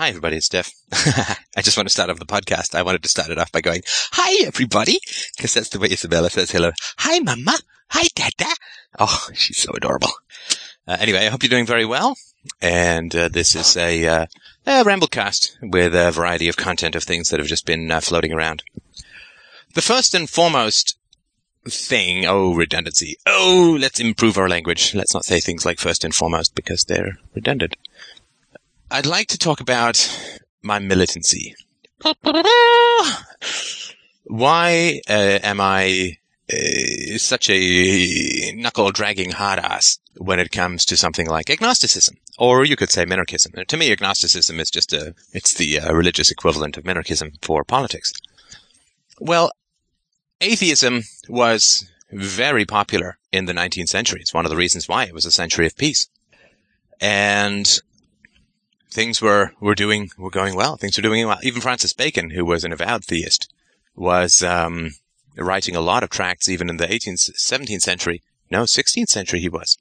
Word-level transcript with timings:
Hi, 0.00 0.08
everybody. 0.08 0.38
It's 0.38 0.46
Steph. 0.46 0.72
I 1.58 1.60
just 1.60 1.76
want 1.76 1.86
to 1.86 1.92
start 1.92 2.08
off 2.08 2.18
the 2.18 2.24
podcast. 2.24 2.74
I 2.74 2.80
wanted 2.80 3.02
to 3.02 3.08
start 3.10 3.28
it 3.28 3.36
off 3.36 3.52
by 3.52 3.60
going, 3.60 3.82
Hi, 4.12 4.46
everybody. 4.46 4.98
Because 5.36 5.52
that's 5.52 5.68
the 5.68 5.78
way 5.78 5.88
Isabella 5.88 6.30
says 6.30 6.50
hello. 6.50 6.70
Hi, 7.00 7.18
Mama. 7.18 7.58
Hi, 7.90 8.04
Dada. 8.14 8.50
Oh, 8.98 9.28
she's 9.34 9.58
so 9.58 9.72
adorable. 9.74 10.08
Uh, 10.88 10.96
anyway, 10.98 11.26
I 11.26 11.28
hope 11.28 11.42
you're 11.42 11.50
doing 11.50 11.66
very 11.66 11.84
well. 11.84 12.16
And 12.62 13.14
uh, 13.14 13.28
this 13.28 13.54
is 13.54 13.76
a, 13.76 14.06
uh, 14.06 14.26
a 14.66 14.84
Ramblecast 14.84 15.58
with 15.60 15.94
a 15.94 16.10
variety 16.12 16.48
of 16.48 16.56
content 16.56 16.96
of 16.96 17.04
things 17.04 17.28
that 17.28 17.38
have 17.38 17.46
just 17.46 17.66
been 17.66 17.90
uh, 17.90 18.00
floating 18.00 18.32
around. 18.32 18.62
The 19.74 19.82
first 19.82 20.14
and 20.14 20.30
foremost 20.30 20.96
thing, 21.68 22.24
oh, 22.24 22.54
redundancy. 22.54 23.18
Oh, 23.26 23.76
let's 23.78 24.00
improve 24.00 24.38
our 24.38 24.48
language. 24.48 24.94
Let's 24.94 25.12
not 25.12 25.26
say 25.26 25.40
things 25.40 25.66
like 25.66 25.78
first 25.78 26.04
and 26.04 26.14
foremost 26.14 26.54
because 26.54 26.84
they're 26.84 27.18
redundant. 27.34 27.76
I'd 28.92 29.06
like 29.06 29.28
to 29.28 29.38
talk 29.38 29.60
about 29.60 29.96
my 30.62 30.80
militancy. 30.80 31.54
Why 34.24 35.00
uh, 35.08 35.38
am 35.42 35.60
I 35.60 36.16
uh, 36.52 37.16
such 37.18 37.48
a 37.50 38.52
knuckle 38.56 38.90
dragging 38.90 39.30
hard 39.30 39.60
ass 39.60 39.98
when 40.16 40.40
it 40.40 40.50
comes 40.50 40.84
to 40.86 40.96
something 40.96 41.28
like 41.28 41.50
agnosticism, 41.50 42.16
or 42.36 42.64
you 42.64 42.74
could 42.74 42.90
say 42.90 43.04
minarchism? 43.04 43.64
To 43.64 43.76
me, 43.76 43.92
agnosticism 43.92 44.58
is 44.58 44.70
just 44.70 44.92
a 44.92 45.14
it's 45.32 45.54
the 45.54 45.78
uh, 45.78 45.92
religious 45.92 46.32
equivalent 46.32 46.76
of 46.76 46.82
minarchism 46.82 47.32
for 47.42 47.62
politics. 47.62 48.12
Well, 49.20 49.52
atheism 50.40 51.02
was 51.28 51.88
very 52.10 52.64
popular 52.64 53.18
in 53.30 53.44
the 53.44 53.52
19th 53.52 53.88
century. 53.88 54.20
It's 54.20 54.34
one 54.34 54.46
of 54.46 54.50
the 54.50 54.56
reasons 54.56 54.88
why 54.88 55.04
it 55.04 55.14
was 55.14 55.26
a 55.26 55.30
century 55.30 55.66
of 55.66 55.76
peace. 55.76 56.08
And 57.00 57.80
things 58.90 59.20
were, 59.22 59.52
were 59.60 59.74
doing, 59.74 60.10
were 60.18 60.30
going 60.30 60.54
well. 60.54 60.76
Things 60.76 60.96
were 60.96 61.02
doing 61.02 61.26
well. 61.26 61.38
Even 61.42 61.60
Francis 61.60 61.92
Bacon, 61.92 62.30
who 62.30 62.44
was 62.44 62.64
an 62.64 62.72
avowed 62.72 63.04
theist, 63.04 63.52
was, 63.94 64.42
um, 64.42 64.92
writing 65.36 65.76
a 65.76 65.80
lot 65.80 66.02
of 66.02 66.10
tracts 66.10 66.48
even 66.48 66.68
in 66.68 66.76
the 66.76 66.86
18th, 66.86 67.30
17th 67.38 67.82
century. 67.82 68.22
No, 68.50 68.62
16th 68.62 69.08
century 69.08 69.40
he 69.40 69.48
was 69.48 69.78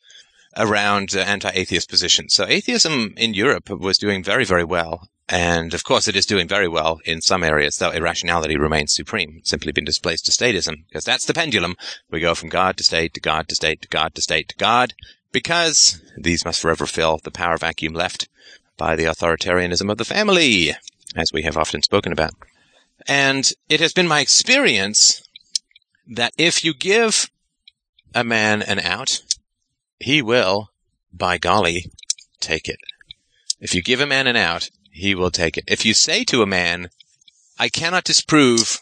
around 0.58 1.16
uh, 1.16 1.20
anti-atheist 1.20 1.90
positions. 1.90 2.34
So 2.34 2.46
atheism 2.46 3.14
in 3.18 3.34
Europe 3.34 3.70
was 3.70 3.98
doing 3.98 4.24
very, 4.24 4.46
very 4.46 4.64
well. 4.64 5.08
And 5.28 5.76
of 5.76 5.84
course 5.84 6.08
it 6.08 6.16
is 6.16 6.26
doing 6.26 6.48
very 6.48 6.68
well 6.68 7.00
in 7.06 7.22
some 7.22 7.44
areas, 7.44 7.78
though 7.78 7.92
irrationality 7.92 8.58
remains 8.58 8.94
supreme, 8.94 9.42
simply 9.44 9.72
been 9.72 9.86
displaced 9.86 10.26
to 10.26 10.32
statism, 10.32 10.88
because 10.88 11.04
that's 11.04 11.26
the 11.26 11.36
pendulum. 11.36 11.76
We 12.10 12.20
go 12.20 12.34
from 12.34 12.50
God 12.50 12.78
to 12.78 12.84
state 12.84 13.14
to 13.14 13.20
God 13.20 13.48
to 13.50 13.56
state 13.56 13.84
to 13.84 13.88
God 13.88 14.16
to 14.16 14.22
state 14.24 14.50
to 14.50 14.56
God, 14.56 14.96
because 15.32 16.02
these 16.18 16.44
must 16.46 16.62
forever 16.62 16.88
fill 16.88 17.20
the 17.24 17.30
power 17.30 17.58
vacuum 17.58 17.94
left 17.94 18.28
by 18.80 18.96
the 18.96 19.04
authoritarianism 19.04 19.92
of 19.92 20.00
the 20.00 20.06
family, 20.06 20.74
as 21.16 21.32
we 21.32 21.44
have 21.44 21.58
often 21.58 21.84
spoken 21.84 22.12
about. 22.12 22.32
And 23.08 23.52
it 23.68 23.82
has 23.82 23.94
been 23.94 24.08
my 24.08 24.22
experience 24.22 25.22
that 26.08 26.34
if 26.38 26.64
you 26.64 26.74
give 26.74 27.30
a 28.16 28.24
man 28.24 28.64
an 28.64 28.80
out, 28.80 29.22
he 30.00 30.22
will, 30.22 30.72
by 31.14 31.38
golly, 31.38 31.92
take 32.40 32.68
it. 32.68 32.80
If 33.60 33.76
you 33.76 33.84
give 33.84 34.00
a 34.00 34.08
man 34.08 34.28
an 34.28 34.38
out, 34.38 34.70
he 34.92 35.14
will 35.14 35.30
take 35.30 35.58
it. 35.58 35.66
If 35.68 35.86
you 35.86 35.94
say 35.94 36.24
to 36.26 36.42
a 36.42 36.48
man, 36.48 36.90
I 37.60 37.68
cannot 37.68 38.06
disprove 38.06 38.82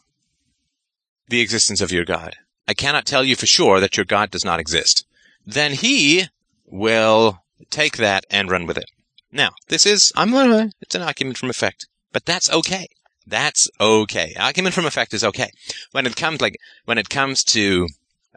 the 1.27 1.41
existence 1.41 1.81
of 1.81 1.91
your 1.91 2.05
God. 2.05 2.35
I 2.67 2.75
cannot 2.75 3.05
tell 3.05 3.23
you 3.23 3.35
for 3.35 3.47
sure 3.47 3.79
that 3.79 3.97
your 3.97 4.05
God 4.05 4.29
does 4.29 4.45
not 4.45 4.59
exist. 4.59 5.05
Then 5.45 5.73
he 5.73 6.25
will 6.65 7.41
take 7.71 7.97
that 7.97 8.25
and 8.29 8.51
run 8.51 8.67
with 8.67 8.77
it. 8.77 8.89
Now, 9.31 9.51
this 9.67 9.85
is, 9.85 10.11
I'm 10.15 10.31
gonna, 10.31 10.71
it's 10.81 10.95
an 10.95 11.01
argument 11.01 11.37
from 11.37 11.49
effect, 11.49 11.87
but 12.13 12.25
that's 12.25 12.51
okay. 12.51 12.87
That's 13.25 13.69
okay. 13.79 14.33
Argument 14.39 14.73
from 14.73 14.85
effect 14.85 15.13
is 15.13 15.23
okay. 15.23 15.49
When 15.91 16.05
it 16.05 16.15
comes 16.15 16.39
like, 16.39 16.57
when 16.85 16.97
it 16.97 17.09
comes 17.09 17.43
to, 17.45 17.87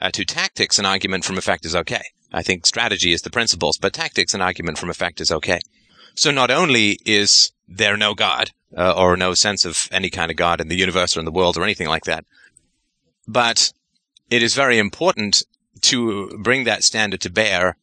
uh, 0.02 0.10
to 0.10 0.24
tactics, 0.24 0.78
an 0.78 0.86
argument 0.86 1.24
from 1.24 1.38
effect 1.38 1.64
is 1.64 1.76
okay. 1.76 2.02
I 2.32 2.42
think 2.42 2.66
strategy 2.66 3.12
is 3.12 3.22
the 3.22 3.30
principles, 3.30 3.78
but 3.78 3.92
tactics, 3.92 4.34
an 4.34 4.40
argument 4.40 4.78
from 4.78 4.90
effect 4.90 5.20
is 5.20 5.30
okay. 5.30 5.60
So 6.16 6.30
not 6.30 6.50
only 6.50 6.98
is 7.04 7.52
there 7.68 7.96
no 7.96 8.14
God, 8.14 8.50
uh, 8.76 8.92
or 8.96 9.16
no 9.16 9.34
sense 9.34 9.64
of 9.64 9.88
any 9.92 10.10
kind 10.10 10.30
of 10.30 10.36
God 10.36 10.60
in 10.60 10.68
the 10.68 10.76
universe 10.76 11.16
or 11.16 11.20
in 11.20 11.24
the 11.24 11.32
world 11.32 11.56
or 11.56 11.62
anything 11.62 11.88
like 11.88 12.04
that, 12.04 12.24
but 13.26 13.72
it 14.28 14.42
is 14.42 14.54
very 14.54 14.78
important 14.78 15.44
to 15.82 16.36
bring 16.42 16.64
that 16.64 16.84
standard 16.84 17.20
to 17.20 17.30
bear 17.30 17.76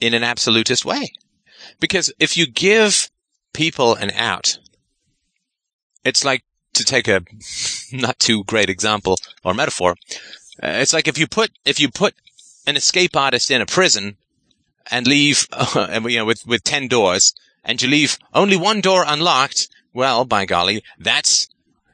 in 0.00 0.14
an 0.14 0.24
absolutist 0.24 0.84
way. 0.84 1.12
Because 1.80 2.12
if 2.18 2.36
you 2.36 2.46
give 2.46 3.10
people 3.52 3.94
an 3.94 4.10
out, 4.12 4.58
it's 6.04 6.24
like 6.24 6.44
to 6.74 6.84
take 6.84 7.08
a 7.08 7.22
not 7.92 8.18
too 8.18 8.44
great 8.44 8.70
example 8.70 9.16
or 9.44 9.54
metaphor. 9.54 9.96
Uh, 10.62 10.78
it's 10.80 10.92
like 10.92 11.08
if 11.08 11.18
you 11.18 11.26
put, 11.26 11.50
if 11.64 11.80
you 11.80 11.88
put 11.88 12.14
an 12.66 12.76
escape 12.76 13.16
artist 13.16 13.50
in 13.50 13.60
a 13.60 13.66
prison 13.66 14.16
and 14.90 15.06
leave, 15.06 15.46
uh, 15.52 15.86
and 15.90 16.04
you 16.10 16.18
know, 16.18 16.24
with, 16.24 16.46
with 16.46 16.64
10 16.64 16.88
doors 16.88 17.34
and 17.64 17.80
you 17.80 17.88
leave 17.88 18.18
only 18.32 18.56
one 18.56 18.80
door 18.80 19.04
unlocked, 19.06 19.68
well, 19.92 20.24
by 20.24 20.44
golly, 20.44 20.82
that's 20.98 21.48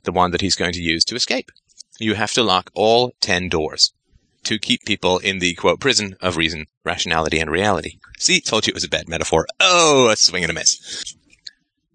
the 0.04 0.12
one 0.12 0.30
that 0.30 0.40
he's 0.40 0.56
going 0.56 0.72
to 0.72 0.82
use 0.82 1.04
to 1.04 1.14
escape. 1.14 1.50
You 1.98 2.14
have 2.14 2.32
to 2.32 2.42
lock 2.42 2.70
all 2.74 3.12
10 3.20 3.50
doors 3.50 3.92
to 4.50 4.58
keep 4.58 4.84
people 4.84 5.18
in 5.18 5.38
the 5.38 5.54
quote 5.54 5.78
prison 5.78 6.16
of 6.20 6.36
reason, 6.36 6.66
rationality, 6.82 7.38
and 7.38 7.48
reality. 7.48 8.00
See, 8.18 8.40
told 8.40 8.66
you 8.66 8.72
it 8.72 8.74
was 8.74 8.82
a 8.82 8.88
bad 8.88 9.08
metaphor. 9.08 9.46
Oh, 9.60 10.08
a 10.08 10.16
swing 10.16 10.42
and 10.42 10.50
a 10.50 10.54
miss. 10.54 11.14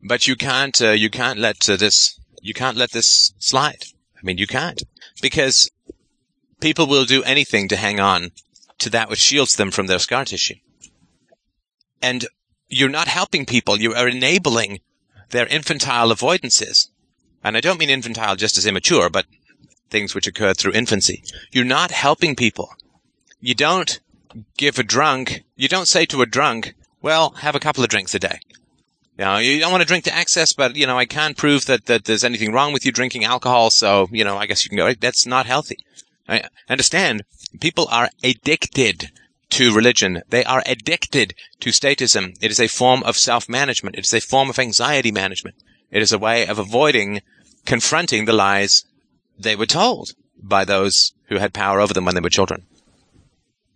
But 0.02 0.26
you 0.26 0.38
can't, 0.38 0.82
uh, 0.82 0.92
you 0.92 1.10
can't 1.10 1.38
let 1.38 1.70
uh, 1.70 1.76
this, 1.76 2.18
you 2.42 2.54
can't 2.54 2.78
let 2.78 2.92
this 2.92 3.34
slide. 3.40 3.84
I 4.18 4.22
mean, 4.24 4.38
you 4.38 4.48
can't 4.48 4.82
because 5.22 5.70
people 6.62 6.88
will 6.88 7.04
do 7.04 7.24
anything 7.24 7.68
to 7.68 7.76
hang 7.76 8.00
on 8.00 8.32
to 8.78 8.90
that 8.90 9.10
which 9.10 9.20
shields 9.20 9.58
them 9.58 9.70
from 9.70 9.88
their 9.88 10.00
scar 10.00 10.24
tissue. 10.24 10.56
And 12.02 12.26
you're 12.70 12.88
not 12.88 13.10
helping 13.10 13.46
people. 13.46 13.78
You 13.78 13.94
are 13.96 14.08
enabling 14.08 14.80
their 15.32 15.48
infantile 15.48 16.08
avoidances. 16.08 16.88
And 17.44 17.58
I 17.58 17.60
don't 17.60 17.80
mean 17.80 17.90
infantile 17.90 18.38
just 18.38 18.58
as 18.58 18.66
immature, 18.66 19.10
but 19.10 19.26
things 19.96 20.14
which 20.14 20.28
occurred 20.28 20.58
through 20.58 20.74
infancy. 20.74 21.24
You're 21.54 21.64
not 21.64 21.92
helping 21.92 22.36
people. 22.36 22.68
You 23.40 23.56
don't 23.56 24.02
give 24.58 24.78
a 24.78 24.84
drunk, 24.84 25.46
you 25.56 25.70
don't 25.70 25.88
say 25.88 26.06
to 26.08 26.22
a 26.22 26.26
drunk, 26.26 26.76
well, 27.02 27.30
have 27.46 27.56
a 27.56 27.62
couple 27.62 27.82
of 27.82 27.90
drinks 27.90 28.14
a 28.14 28.20
day. 28.20 28.40
Know, 29.18 29.38
you 29.38 29.62
don't 29.62 29.72
want 29.72 29.84
to 29.84 29.88
drink 29.88 30.04
to 30.04 30.18
excess, 30.18 30.52
but, 30.52 30.76
you 30.76 30.86
know, 30.86 31.00
I 31.00 31.06
can't 31.06 31.38
prove 31.38 31.68
that, 31.68 31.86
that 31.86 32.04
there's 32.04 32.26
anything 32.26 32.52
wrong 32.52 32.74
with 32.74 32.86
you 32.86 32.92
drinking 32.92 33.24
alcohol, 33.24 33.70
so, 33.70 34.10
you 34.12 34.26
know, 34.26 34.36
I 34.36 34.48
guess 34.48 34.66
you 34.66 34.70
can 34.70 34.78
go, 34.78 34.94
that's 34.94 35.26
not 35.26 35.46
healthy. 35.46 35.78
I 36.28 36.44
understand 36.68 37.24
people 37.62 37.88
are 37.90 38.10
addicted 38.22 39.12
to 39.52 39.74
religion. 39.74 40.24
They 40.28 40.44
are 40.44 40.62
addicted 40.66 41.36
to 41.62 41.70
statism. 41.70 42.36
It 42.42 42.52
is 42.52 42.60
a 42.60 42.68
form 42.68 43.02
of 43.04 43.16
self-management. 43.16 43.96
It 43.96 44.06
is 44.06 44.14
a 44.14 44.20
form 44.20 44.50
of 44.50 44.60
anxiety 44.60 45.14
management. 45.14 45.56
It 45.90 46.02
is 46.02 46.12
a 46.12 46.20
way 46.20 46.46
of 46.46 46.60
avoiding 46.60 47.22
confronting 47.66 48.26
the 48.26 48.34
lies 48.34 48.84
they 49.38 49.56
were 49.56 49.66
told 49.66 50.12
by 50.42 50.66
those 50.66 51.14
who 51.30 51.38
had 51.38 51.54
power 51.54 51.80
over 51.80 51.94
them 51.94 52.06
when 52.06 52.16
they 52.16 52.22
were 52.22 52.30
children. 52.30 52.66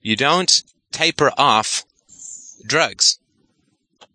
You 0.02 0.16
don't 0.16 0.64
taper 0.92 1.32
off 1.38 1.84
drugs. 2.66 3.20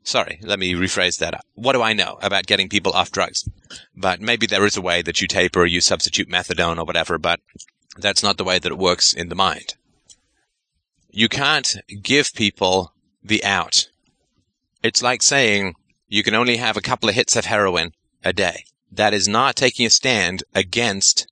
Sorry, 0.03 0.39
let 0.43 0.59
me 0.59 0.75
rephrase 0.75 1.19
that. 1.19 1.41
What 1.55 1.73
do 1.73 1.83
I 1.83 1.95
know 1.95 2.19
about 2.21 2.47
getting 2.47 2.69
people 2.69 2.93
off 2.93 3.11
drugs? 3.11 3.49
But 3.97 4.21
maybe 4.21 4.47
there 4.47 4.67
is 4.67 4.77
a 4.77 4.83
way 4.83 5.03
that 5.03 5.21
you 5.21 5.29
taper 5.29 5.63
or 5.63 5.67
you 5.67 5.81
substitute 5.81 6.29
methadone 6.29 6.79
or 6.79 6.85
whatever, 6.85 7.19
but 7.19 7.41
that's 7.97 8.23
not 8.23 8.37
the 8.37 8.45
way 8.45 8.59
that 8.59 8.73
it 8.73 8.79
works 8.79 9.13
in 9.13 9.29
the 9.29 9.35
mind. 9.35 9.75
You 11.11 11.29
can't 11.29 11.77
give 12.03 12.35
people 12.35 12.93
the 13.23 13.43
out. 13.45 13.89
It's 14.83 15.03
like 15.03 15.23
saying 15.23 15.75
you 16.09 16.23
can 16.23 16.35
only 16.35 16.59
have 16.59 16.77
a 16.77 16.83
couple 16.83 17.09
of 17.09 17.15
hits 17.15 17.37
of 17.37 17.47
heroin 17.47 17.93
a 18.23 18.33
day. 18.33 18.65
That 18.93 19.15
is 19.15 19.27
not 19.27 19.57
taking 19.57 19.87
a 19.87 19.91
stand 19.91 20.45
against 20.55 21.27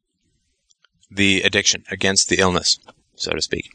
the 1.15 1.43
addiction, 1.43 1.85
against 1.91 2.29
the 2.29 2.39
illness, 2.39 2.79
so 3.15 3.33
to 3.33 3.43
speak. 3.43 3.71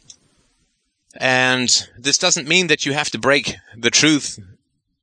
And 1.16 1.70
this 1.98 2.18
doesn't 2.18 2.48
mean 2.48 2.68
that 2.68 2.86
you 2.86 2.94
have 2.94 3.10
to 3.12 3.20
break 3.20 3.56
the 3.76 3.90
truth 3.90 4.40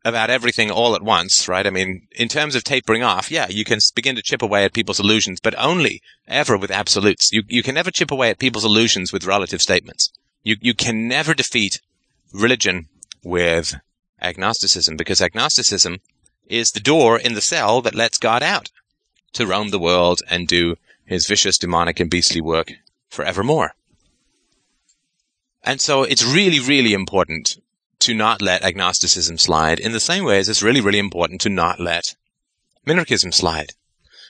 about 0.04 0.30
everything 0.30 0.70
all 0.70 0.94
at 0.94 1.02
once, 1.02 1.48
right? 1.48 1.66
I 1.66 1.70
mean, 1.70 2.06
in 2.12 2.28
terms 2.28 2.54
of 2.54 2.62
tapering 2.62 3.02
off, 3.02 3.30
yeah, 3.30 3.48
you 3.48 3.64
can 3.64 3.78
begin 3.94 4.16
to 4.16 4.22
chip 4.22 4.42
away 4.42 4.64
at 4.64 4.74
people's 4.74 5.00
illusions, 5.00 5.40
but 5.40 5.54
only 5.56 6.02
ever 6.28 6.58
with 6.58 6.70
absolutes. 6.70 7.32
You, 7.32 7.42
you 7.48 7.62
can 7.62 7.74
never 7.74 7.90
chip 7.90 8.10
away 8.10 8.30
at 8.30 8.38
people's 8.38 8.66
illusions 8.66 9.12
with 9.12 9.24
relative 9.24 9.62
statements. 9.62 10.12
You, 10.42 10.56
you 10.60 10.74
can 10.74 11.08
never 11.08 11.32
defeat 11.32 11.80
religion 12.32 12.88
with 13.24 13.74
agnosticism 14.20 14.96
because 14.96 15.22
agnosticism 15.22 16.00
is 16.46 16.72
the 16.72 16.80
door 16.80 17.18
in 17.18 17.32
the 17.32 17.40
cell 17.40 17.80
that 17.80 17.94
lets 17.94 18.18
God 18.18 18.42
out 18.42 18.70
to 19.32 19.46
roam 19.46 19.70
the 19.70 19.78
world 19.78 20.20
and 20.28 20.46
do 20.46 20.76
his 21.06 21.26
vicious, 21.26 21.58
demonic, 21.58 22.00
and 22.00 22.10
beastly 22.10 22.40
work 22.40 22.72
forevermore. 23.08 23.74
And 25.62 25.80
so 25.80 26.02
it's 26.02 26.24
really, 26.24 26.60
really 26.60 26.92
important 26.92 27.58
to 28.00 28.14
not 28.14 28.42
let 28.42 28.62
agnosticism 28.62 29.38
slide 29.38 29.80
in 29.80 29.92
the 29.92 30.00
same 30.00 30.24
way 30.24 30.38
as 30.38 30.48
it's 30.48 30.62
really, 30.62 30.80
really 30.80 30.98
important 30.98 31.40
to 31.42 31.48
not 31.48 31.80
let 31.80 32.16
minarchism 32.86 33.32
slide. 33.32 33.72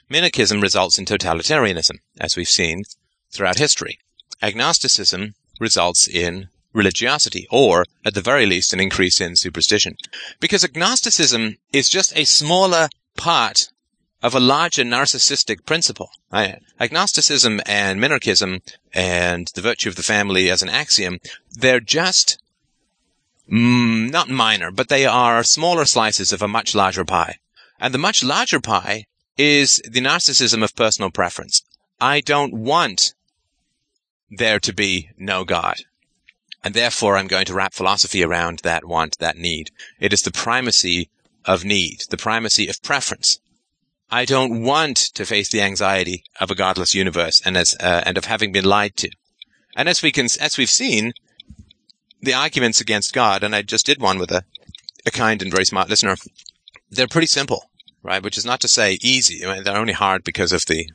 Minarchism 0.09 0.63
results 0.63 0.99
in 0.99 1.05
totalitarianism, 1.05 1.99
as 2.21 2.37
we've 2.37 2.47
seen 2.47 2.85
throughout 3.33 3.59
history. 3.59 3.99
Agnosticism 4.43 5.35
results 5.59 6.07
in 6.07 6.49
religiosity, 6.73 7.47
or 7.51 7.85
at 8.05 8.15
the 8.15 8.21
very 8.21 8.47
least, 8.47 8.73
an 8.73 8.81
increase 8.81 9.21
in 9.21 9.35
superstition. 9.37 9.97
Because 10.41 10.63
agnosticism 10.63 11.57
is 11.73 11.89
just 11.89 12.17
a 12.17 12.25
smaller 12.25 12.89
part 13.17 13.71
of 14.25 14.35
a 14.35 14.41
larger 14.41 14.83
narcissistic 14.83 15.67
principle. 15.67 16.11
Agnosticism 16.81 17.61
and 17.67 18.01
minarchism 18.01 18.63
and 18.95 19.49
the 19.55 19.61
virtue 19.61 19.91
of 19.91 19.97
the 19.97 20.03
family 20.03 20.49
as 20.49 20.63
an 20.63 20.71
axiom, 20.71 21.19
they're 21.51 21.79
just 21.79 22.39
mm, 23.53 24.11
not 24.11 24.31
minor, 24.31 24.71
but 24.71 24.89
they 24.89 25.05
are 25.05 25.45
smaller 25.45 25.85
slices 25.85 26.33
of 26.33 26.41
a 26.41 26.49
much 26.49 26.75
larger 26.75 27.05
pie. 27.05 27.37
And 27.79 27.93
the 27.93 27.99
much 27.99 28.25
larger 28.25 28.61
pie 28.61 29.05
is 29.37 29.83
the 29.87 30.01
narcissism 30.01 30.65
of 30.65 30.75
personal 30.75 31.11
preference. 31.11 31.63
I 32.01 32.23
don't 32.23 32.55
want 32.55 33.13
there 34.31 34.59
to 34.61 34.73
be 34.73 35.11
no 35.19 35.45
God. 35.45 35.83
And 36.63 36.73
therefore 36.73 37.19
I'm 37.19 37.27
going 37.27 37.45
to 37.45 37.55
wrap 37.55 37.75
philosophy 37.75 38.25
around 38.25 38.61
that 38.61 38.87
want, 38.87 39.19
that 39.19 39.37
need. 39.37 39.71
It 40.01 40.15
is 40.15 40.23
the 40.23 40.33
primacy 40.33 41.11
of 41.45 41.63
need, 41.63 42.05
the 42.09 42.17
primacy 42.17 42.69
of 42.69 42.83
preference. 42.83 43.39
I 44.11 44.25
don't 44.25 44.63
want 44.63 44.97
to 45.15 45.25
face 45.25 45.51
the 45.51 45.63
anxiety 45.63 46.25
of 46.41 46.51
a 46.51 46.55
godless 46.55 46.95
universe 46.95 47.41
and 47.45 47.57
as 47.57 47.75
uh, 47.81 48.03
and 48.07 48.17
of 48.17 48.27
having 48.27 48.53
been 48.53 48.65
lied 48.65 48.97
to. 48.99 49.11
And 49.77 49.89
as 49.89 50.03
we 50.03 50.13
can, 50.13 50.27
as 50.41 50.57
we've 50.57 50.71
seen, 50.71 51.13
the 52.23 52.35
arguments 52.35 52.81
against 52.81 53.13
God, 53.13 53.43
and 53.43 53.55
I 53.55 53.63
just 53.63 53.87
did 53.87 54.01
one 54.01 54.19
with 54.19 54.31
a, 54.31 54.45
a 55.05 55.11
kind 55.11 55.43
and 55.43 55.51
very 55.51 55.65
smart 55.65 55.89
listener, 55.89 56.17
they're 56.91 57.09
pretty 57.09 57.27
simple, 57.27 57.71
right? 58.03 58.23
Which 58.23 58.39
is 58.39 58.45
not 58.45 58.61
to 58.61 58.69
say 58.69 58.99
easy. 59.03 59.45
I 59.45 59.55
mean, 59.55 59.65
they're 59.65 59.77
only 59.77 59.93
hard 59.93 60.25
because 60.25 60.53
of 60.53 60.67
the 60.67 60.91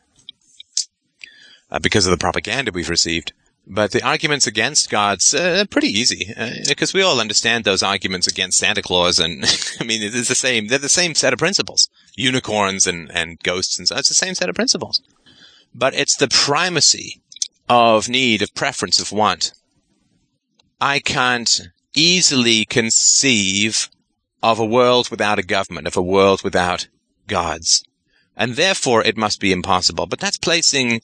uh, 1.71 1.79
because 1.79 2.05
of 2.05 2.11
the 2.11 2.17
propaganda 2.17 2.71
we've 2.71 2.89
received. 2.89 3.33
But 3.67 3.91
the 3.91 4.01
arguments 4.01 4.47
against 4.47 4.89
God's 4.89 5.33
uh, 5.33 5.65
pretty 5.69 5.89
easy 5.89 6.33
because 6.67 6.95
uh, 6.95 6.97
we 6.97 7.03
all 7.03 7.19
understand 7.19 7.65
those 7.65 7.83
arguments 7.83 8.25
against 8.25 8.57
Santa 8.57 8.81
Claus, 8.81 9.19
and 9.19 9.43
I 9.79 9.83
mean 9.83 10.01
it's 10.01 10.27
the 10.27 10.35
same. 10.35 10.67
They're 10.67 10.79
the 10.79 10.89
same 10.89 11.13
set 11.13 11.33
of 11.33 11.39
principles: 11.39 11.89
unicorns 12.19 12.85
and 12.85 13.11
and 13.11 13.39
ghosts, 13.43 13.77
and 13.77 13.87
so 13.87 13.95
it's 13.95 14.09
the 14.09 14.15
same 14.15 14.35
set 14.35 14.49
of 14.49 14.55
principles. 14.55 15.01
But 15.73 15.93
it's 15.93 16.15
the 16.15 16.27
primacy 16.27 17.21
of 17.67 18.09
need, 18.09 18.41
of 18.41 18.53
preference, 18.53 18.99
of 18.99 19.11
want. 19.11 19.53
I 20.81 20.99
can't 20.99 21.61
easily 21.95 22.65
conceive 22.65 23.89
of 24.41 24.59
a 24.59 24.65
world 24.65 25.09
without 25.09 25.39
a 25.39 25.43
government, 25.43 25.87
of 25.87 25.97
a 25.97 26.01
world 26.01 26.43
without 26.43 26.87
gods, 27.27 27.83
and 28.35 28.55
therefore 28.55 29.03
it 29.03 29.17
must 29.17 29.39
be 29.39 29.51
impossible. 29.51 30.05
But 30.05 30.19
that's 30.19 30.37
placing 30.37 31.01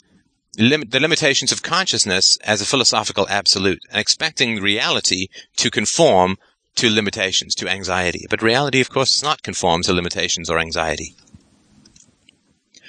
lim- 0.57 0.89
the 0.89 0.99
limitations 0.99 1.51
of 1.51 1.63
consciousness 1.63 2.37
as 2.37 2.61
a 2.61 2.65
philosophical 2.65 3.27
absolute 3.29 3.81
and 3.89 3.99
expecting 3.99 4.61
reality 4.61 5.27
to 5.57 5.69
conform 5.69 6.37
to 6.75 6.89
limitations, 6.89 7.55
to 7.55 7.67
anxiety. 7.67 8.25
But 8.29 8.41
reality, 8.41 8.81
of 8.81 8.89
course, 8.89 9.13
does 9.13 9.23
not 9.23 9.43
conform 9.43 9.83
to 9.83 9.93
limitations 9.93 10.49
or 10.49 10.59
anxiety. 10.59 11.15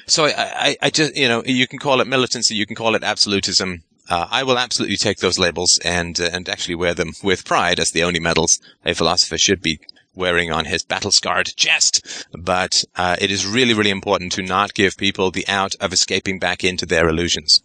So 0.07 0.27
I, 0.27 0.33
I, 0.37 0.77
I 0.83 0.91
just, 0.91 1.17
you 1.17 1.29
know, 1.29 1.43
you 1.45 1.67
can 1.67 1.79
call 1.79 2.01
it 2.01 2.07
militancy, 2.07 2.55
you 2.55 2.67
can 2.67 2.77
call 2.77 2.95
it 2.95 3.03
absolutism. 3.03 3.83
Uh, 4.09 4.29
I 4.31 4.45
will 4.45 4.59
absolutely 4.59 4.97
take 4.97 5.19
those 5.19 5.39
labels 5.39 5.81
and 5.85 6.21
uh, 6.21 6.31
and 6.33 6.49
actually 6.49 6.77
wear 6.77 6.95
them 6.95 7.15
with 7.25 7.45
pride 7.45 7.81
as 7.81 7.91
the 7.91 8.05
only 8.05 8.21
medals 8.21 8.61
a 8.85 8.95
philosopher 8.95 9.37
should 9.37 9.61
be 9.61 9.81
wearing 10.15 10.53
on 10.53 10.65
his 10.65 10.85
battle 10.85 11.11
scarred 11.11 11.51
chest. 11.57 12.27
But 12.33 12.85
uh, 12.95 13.17
it 13.21 13.33
is 13.33 13.47
really, 13.47 13.75
really 13.75 13.91
important 13.91 14.31
to 14.33 14.43
not 14.43 14.75
give 14.75 14.97
people 14.97 15.33
the 15.33 15.47
out 15.49 15.75
of 15.81 15.93
escaping 15.93 16.39
back 16.39 16.63
into 16.63 16.87
their 16.87 17.09
illusions. 17.09 17.61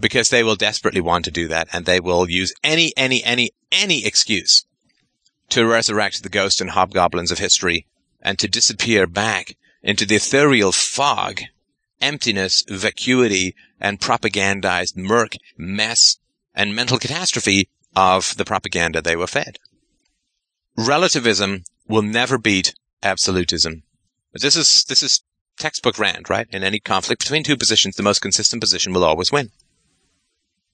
Because 0.00 0.30
they 0.30 0.42
will 0.42 0.56
desperately 0.56 1.00
want 1.00 1.26
to 1.26 1.30
do 1.30 1.46
that, 1.48 1.68
and 1.72 1.84
they 1.84 2.00
will 2.00 2.28
use 2.28 2.54
any, 2.64 2.92
any, 2.96 3.22
any, 3.22 3.50
any 3.70 4.04
excuse 4.04 4.64
to 5.50 5.66
resurrect 5.66 6.22
the 6.22 6.28
ghosts 6.28 6.60
and 6.60 6.70
hobgoblins 6.70 7.30
of 7.30 7.38
history 7.38 7.86
and 8.20 8.38
to 8.38 8.48
disappear 8.48 9.06
back 9.06 9.56
into 9.82 10.04
the 10.04 10.16
ethereal 10.16 10.72
fog, 10.72 11.40
emptiness, 12.00 12.64
vacuity, 12.68 13.54
and 13.80 14.00
propagandized 14.00 14.96
murk, 14.96 15.34
mess, 15.56 16.18
and 16.54 16.74
mental 16.74 16.98
catastrophe 16.98 17.68
of 17.94 18.36
the 18.36 18.44
propaganda 18.44 19.00
they 19.00 19.16
were 19.16 19.26
fed 19.26 19.58
relativism 20.86 21.64
will 21.86 22.02
never 22.02 22.38
beat 22.38 22.74
absolutism. 23.02 23.82
This 24.32 24.56
is, 24.56 24.84
this 24.84 25.02
is 25.02 25.22
textbook 25.58 25.98
Rand, 25.98 26.30
right? 26.30 26.46
In 26.50 26.62
any 26.62 26.80
conflict 26.80 27.22
between 27.22 27.42
two 27.42 27.56
positions, 27.56 27.96
the 27.96 28.02
most 28.02 28.20
consistent 28.20 28.60
position 28.60 28.92
will 28.92 29.04
always 29.04 29.32
win. 29.32 29.50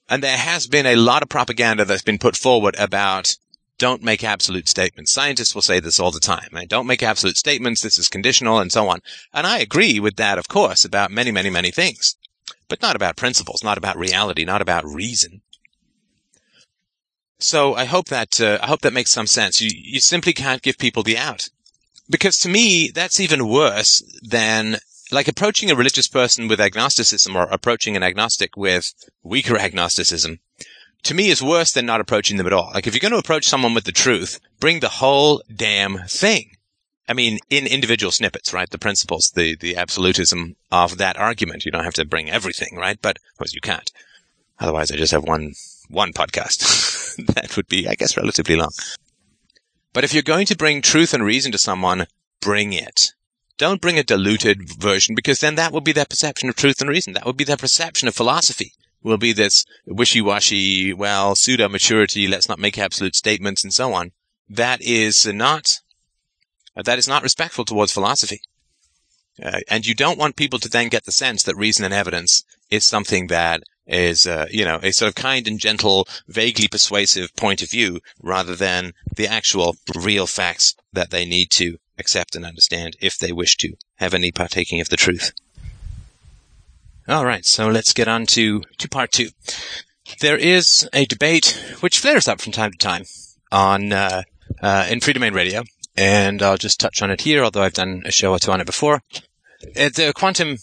And 0.08 0.22
there 0.22 0.36
has 0.36 0.66
been 0.66 0.86
a 0.86 0.96
lot 0.96 1.22
of 1.22 1.28
propaganda 1.28 1.84
that's 1.84 2.02
been 2.02 2.18
put 2.18 2.36
forward 2.36 2.76
about 2.78 3.36
don't 3.78 4.02
make 4.02 4.24
absolute 4.24 4.68
statements. 4.68 5.12
Scientists 5.12 5.54
will 5.54 5.62
say 5.62 5.80
this 5.80 6.00
all 6.00 6.10
the 6.10 6.20
time. 6.20 6.48
Right? 6.52 6.68
Don't 6.68 6.86
make 6.86 7.02
absolute 7.02 7.36
statements. 7.36 7.82
This 7.82 7.98
is 7.98 8.08
conditional 8.08 8.58
and 8.58 8.72
so 8.72 8.88
on. 8.88 9.00
And 9.32 9.46
I 9.46 9.58
agree 9.58 10.00
with 10.00 10.16
that, 10.16 10.38
of 10.38 10.48
course, 10.48 10.84
about 10.84 11.10
many, 11.10 11.30
many, 11.30 11.50
many 11.50 11.70
things, 11.70 12.16
but 12.68 12.82
not 12.82 12.96
about 12.96 13.16
principles, 13.16 13.62
not 13.62 13.78
about 13.78 13.98
reality, 13.98 14.44
not 14.44 14.62
about 14.62 14.84
reason. 14.84 15.42
So 17.38 17.74
I 17.74 17.84
hope 17.84 18.06
that 18.06 18.40
uh, 18.40 18.58
I 18.62 18.66
hope 18.66 18.80
that 18.80 18.94
makes 18.94 19.10
some 19.10 19.26
sense. 19.26 19.60
You 19.60 19.70
you 19.74 20.00
simply 20.00 20.32
can't 20.32 20.62
give 20.62 20.78
people 20.78 21.02
the 21.02 21.18
out, 21.18 21.48
because 22.08 22.38
to 22.38 22.48
me 22.48 22.90
that's 22.94 23.20
even 23.20 23.48
worse 23.48 24.02
than 24.22 24.78
like 25.12 25.28
approaching 25.28 25.70
a 25.70 25.76
religious 25.76 26.08
person 26.08 26.48
with 26.48 26.60
agnosticism 26.60 27.36
or 27.36 27.42
approaching 27.44 27.94
an 27.94 28.02
agnostic 28.02 28.56
with 28.56 28.94
weaker 29.22 29.56
agnosticism. 29.66 30.40
To 31.04 31.14
me 31.14 31.28
is 31.28 31.42
worse 31.42 31.72
than 31.72 31.86
not 31.86 32.00
approaching 32.00 32.36
them 32.36 32.46
at 32.46 32.52
all. 32.52 32.70
Like 32.74 32.86
if 32.86 32.94
you're 32.94 33.00
going 33.00 33.12
to 33.12 33.18
approach 33.18 33.46
someone 33.46 33.74
with 33.74 33.84
the 33.84 33.92
truth, 33.92 34.40
bring 34.58 34.80
the 34.80 34.88
whole 34.88 35.42
damn 35.54 35.98
thing. 36.08 36.56
I 37.08 37.12
mean, 37.12 37.38
in 37.50 37.66
individual 37.66 38.10
snippets, 38.10 38.52
right? 38.52 38.68
The 38.68 38.78
principles, 38.78 39.30
the, 39.34 39.54
the 39.54 39.76
absolutism 39.76 40.56
of 40.72 40.98
that 40.98 41.16
argument. 41.16 41.64
You 41.64 41.70
don't 41.70 41.84
have 41.84 41.94
to 41.94 42.04
bring 42.04 42.28
everything, 42.28 42.76
right? 42.76 42.98
But, 43.00 43.18
of 43.18 43.38
course, 43.38 43.54
you 43.54 43.60
can't. 43.60 43.92
Otherwise, 44.58 44.90
I 44.90 44.96
just 44.96 45.12
have 45.12 45.22
one 45.22 45.52
one 45.88 46.12
podcast. 46.12 47.16
that 47.34 47.56
would 47.56 47.68
be, 47.68 47.86
I 47.86 47.94
guess, 47.94 48.16
relatively 48.16 48.56
long. 48.56 48.72
But 49.92 50.04
if 50.04 50.12
you're 50.12 50.22
going 50.22 50.46
to 50.46 50.56
bring 50.56 50.82
truth 50.82 51.14
and 51.14 51.24
reason 51.24 51.52
to 51.52 51.58
someone, 51.58 52.06
bring 52.40 52.72
it. 52.72 53.12
Don't 53.58 53.80
bring 53.80 53.98
a 53.98 54.02
diluted 54.02 54.68
version 54.68 55.14
because 55.14 55.40
then 55.40 55.54
that 55.54 55.72
will 55.72 55.80
be 55.80 55.92
their 55.92 56.04
perception 56.04 56.48
of 56.48 56.56
truth 56.56 56.80
and 56.80 56.90
reason. 56.90 57.14
That 57.14 57.24
would 57.24 57.36
be 57.36 57.44
their 57.44 57.56
perception 57.56 58.06
of 58.06 58.14
philosophy. 58.14 58.72
Will 59.06 59.18
be 59.18 59.32
this 59.32 59.64
wishy-washy, 59.86 60.92
well, 60.92 61.36
pseudo-maturity, 61.36 62.26
let's 62.26 62.48
not 62.48 62.58
make 62.58 62.76
absolute 62.76 63.14
statements 63.14 63.62
and 63.62 63.72
so 63.72 63.94
on. 63.94 64.10
That 64.48 64.82
is 64.82 65.24
not, 65.24 65.78
that 66.74 66.98
is 66.98 67.06
not 67.06 67.22
respectful 67.22 67.64
towards 67.64 67.92
philosophy. 67.92 68.40
Uh, 69.40 69.60
and 69.68 69.86
you 69.86 69.94
don't 69.94 70.18
want 70.18 70.34
people 70.34 70.58
to 70.58 70.68
then 70.68 70.88
get 70.88 71.04
the 71.04 71.12
sense 71.12 71.44
that 71.44 71.54
reason 71.54 71.84
and 71.84 71.94
evidence 71.94 72.44
is 72.68 72.82
something 72.82 73.28
that 73.28 73.62
is, 73.86 74.26
uh, 74.26 74.46
you 74.50 74.64
know, 74.64 74.80
a 74.82 74.90
sort 74.90 75.10
of 75.10 75.14
kind 75.14 75.46
and 75.46 75.60
gentle, 75.60 76.08
vaguely 76.26 76.66
persuasive 76.66 77.32
point 77.36 77.62
of 77.62 77.70
view 77.70 78.00
rather 78.20 78.56
than 78.56 78.92
the 79.14 79.28
actual 79.28 79.76
real 79.94 80.26
facts 80.26 80.74
that 80.92 81.10
they 81.10 81.24
need 81.24 81.52
to 81.52 81.76
accept 81.96 82.34
and 82.34 82.44
understand 82.44 82.96
if 83.00 83.16
they 83.16 83.30
wish 83.30 83.56
to 83.58 83.74
have 83.98 84.14
any 84.14 84.32
partaking 84.32 84.80
of 84.80 84.88
the 84.88 84.96
truth. 84.96 85.30
All 87.08 87.24
right, 87.24 87.46
so 87.46 87.68
let's 87.68 87.92
get 87.92 88.08
on 88.08 88.26
to, 88.26 88.62
to 88.78 88.88
part 88.88 89.12
two. 89.12 89.28
There 90.20 90.36
is 90.36 90.88
a 90.92 91.04
debate 91.06 91.56
which 91.78 92.00
flares 92.00 92.26
up 92.26 92.40
from 92.40 92.50
time 92.50 92.72
to 92.72 92.78
time 92.78 93.04
on 93.52 93.92
uh, 93.92 94.22
uh, 94.60 94.88
in 94.90 94.98
Freedomain 94.98 95.32
Radio, 95.32 95.62
and 95.96 96.42
I'll 96.42 96.56
just 96.56 96.80
touch 96.80 97.02
on 97.02 97.12
it 97.12 97.20
here, 97.20 97.44
although 97.44 97.62
I've 97.62 97.74
done 97.74 98.02
a 98.04 98.10
show 98.10 98.32
or 98.32 98.40
two 98.40 98.50
on 98.50 98.60
it 98.60 98.66
before. 98.66 99.02
Uh, 99.76 99.88
the 99.94 100.12
quantum, 100.16 100.56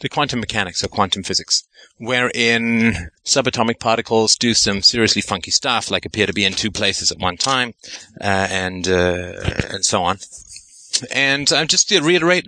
the 0.00 0.08
quantum 0.08 0.40
mechanics 0.40 0.82
or 0.82 0.88
quantum 0.88 1.22
physics 1.22 1.62
wherein 1.98 3.10
subatomic 3.24 3.78
particles 3.78 4.34
do 4.34 4.54
some 4.54 4.82
seriously 4.82 5.22
funky 5.22 5.52
stuff, 5.52 5.88
like 5.88 6.04
appear 6.04 6.26
to 6.26 6.32
be 6.32 6.44
in 6.44 6.52
two 6.52 6.72
places 6.72 7.12
at 7.12 7.20
one 7.20 7.36
time, 7.36 7.74
uh, 8.20 8.48
and 8.50 8.88
uh, 8.88 9.34
and 9.70 9.84
so 9.84 10.02
on. 10.02 10.18
And 11.12 11.52
uh, 11.52 11.64
just 11.64 11.88
to 11.90 12.00
reiterate 12.00 12.46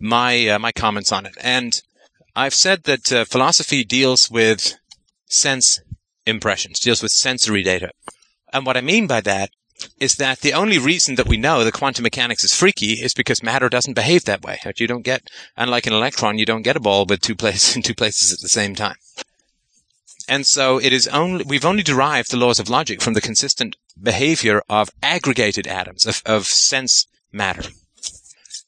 my 0.00 0.56
my 0.58 0.72
comments 0.72 1.12
on 1.12 1.26
it, 1.26 1.34
and 1.42 1.82
I've 2.36 2.54
said 2.54 2.84
that 2.84 3.10
uh, 3.10 3.24
philosophy 3.24 3.82
deals 3.82 4.30
with 4.30 4.74
sense 5.24 5.80
impressions, 6.26 6.78
deals 6.78 7.02
with 7.02 7.12
sensory 7.12 7.62
data, 7.62 7.90
and 8.52 8.66
what 8.66 8.76
I 8.76 8.82
mean 8.82 9.06
by 9.06 9.22
that 9.22 9.50
is 10.00 10.16
that 10.16 10.40
the 10.40 10.52
only 10.52 10.78
reason 10.78 11.14
that 11.14 11.28
we 11.28 11.36
know 11.38 11.64
that 11.64 11.72
quantum 11.72 12.02
mechanics 12.02 12.44
is 12.44 12.54
freaky 12.54 12.92
is 12.92 13.14
because 13.14 13.42
matter 13.42 13.68
doesn't 13.68 13.94
behave 13.94 14.24
that 14.24 14.42
way. 14.42 14.58
You 14.76 14.86
don't 14.86 15.02
get, 15.02 15.30
unlike 15.56 15.86
an 15.86 15.92
electron, 15.92 16.38
you 16.38 16.46
don't 16.46 16.62
get 16.62 16.76
a 16.76 16.80
ball 16.80 17.06
with 17.06 17.20
two 17.20 17.34
places 17.34 17.76
in 17.76 17.82
two 17.82 17.94
places 17.94 18.32
at 18.32 18.40
the 18.40 18.48
same 18.48 18.74
time. 18.74 18.96
And 20.28 20.44
so 20.44 20.78
it 20.78 20.92
is 20.92 21.06
only, 21.08 21.44
we've 21.44 21.64
only 21.64 21.82
derived 21.82 22.30
the 22.30 22.36
laws 22.36 22.58
of 22.58 22.68
logic 22.68 23.00
from 23.00 23.14
the 23.14 23.20
consistent 23.20 23.76
behavior 24.02 24.62
of 24.68 24.90
aggregated 25.02 25.66
atoms, 25.66 26.04
of, 26.04 26.22
of 26.26 26.46
sense 26.46 27.06
matter. 27.32 27.70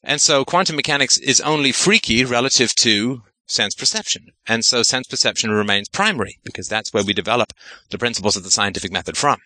And 0.03 0.21
so 0.21 0.45
quantum 0.45 0.75
mechanics 0.75 1.17
is 1.17 1.41
only 1.41 1.71
freaky 1.71 2.23
relative 2.23 2.73
to 2.75 3.23
sense 3.49 3.75
perception. 3.75 4.27
And 4.47 4.63
so 4.63 4.83
sense 4.83 5.07
perception 5.07 5.51
remains 5.51 5.89
primary 5.89 6.39
because 6.43 6.67
that's 6.67 6.93
where 6.93 7.03
we 7.03 7.13
develop 7.13 7.53
the 7.89 7.97
principles 7.97 8.35
of 8.35 8.43
the 8.43 8.51
scientific 8.51 8.91
method 8.91 9.17
from. 9.17 9.39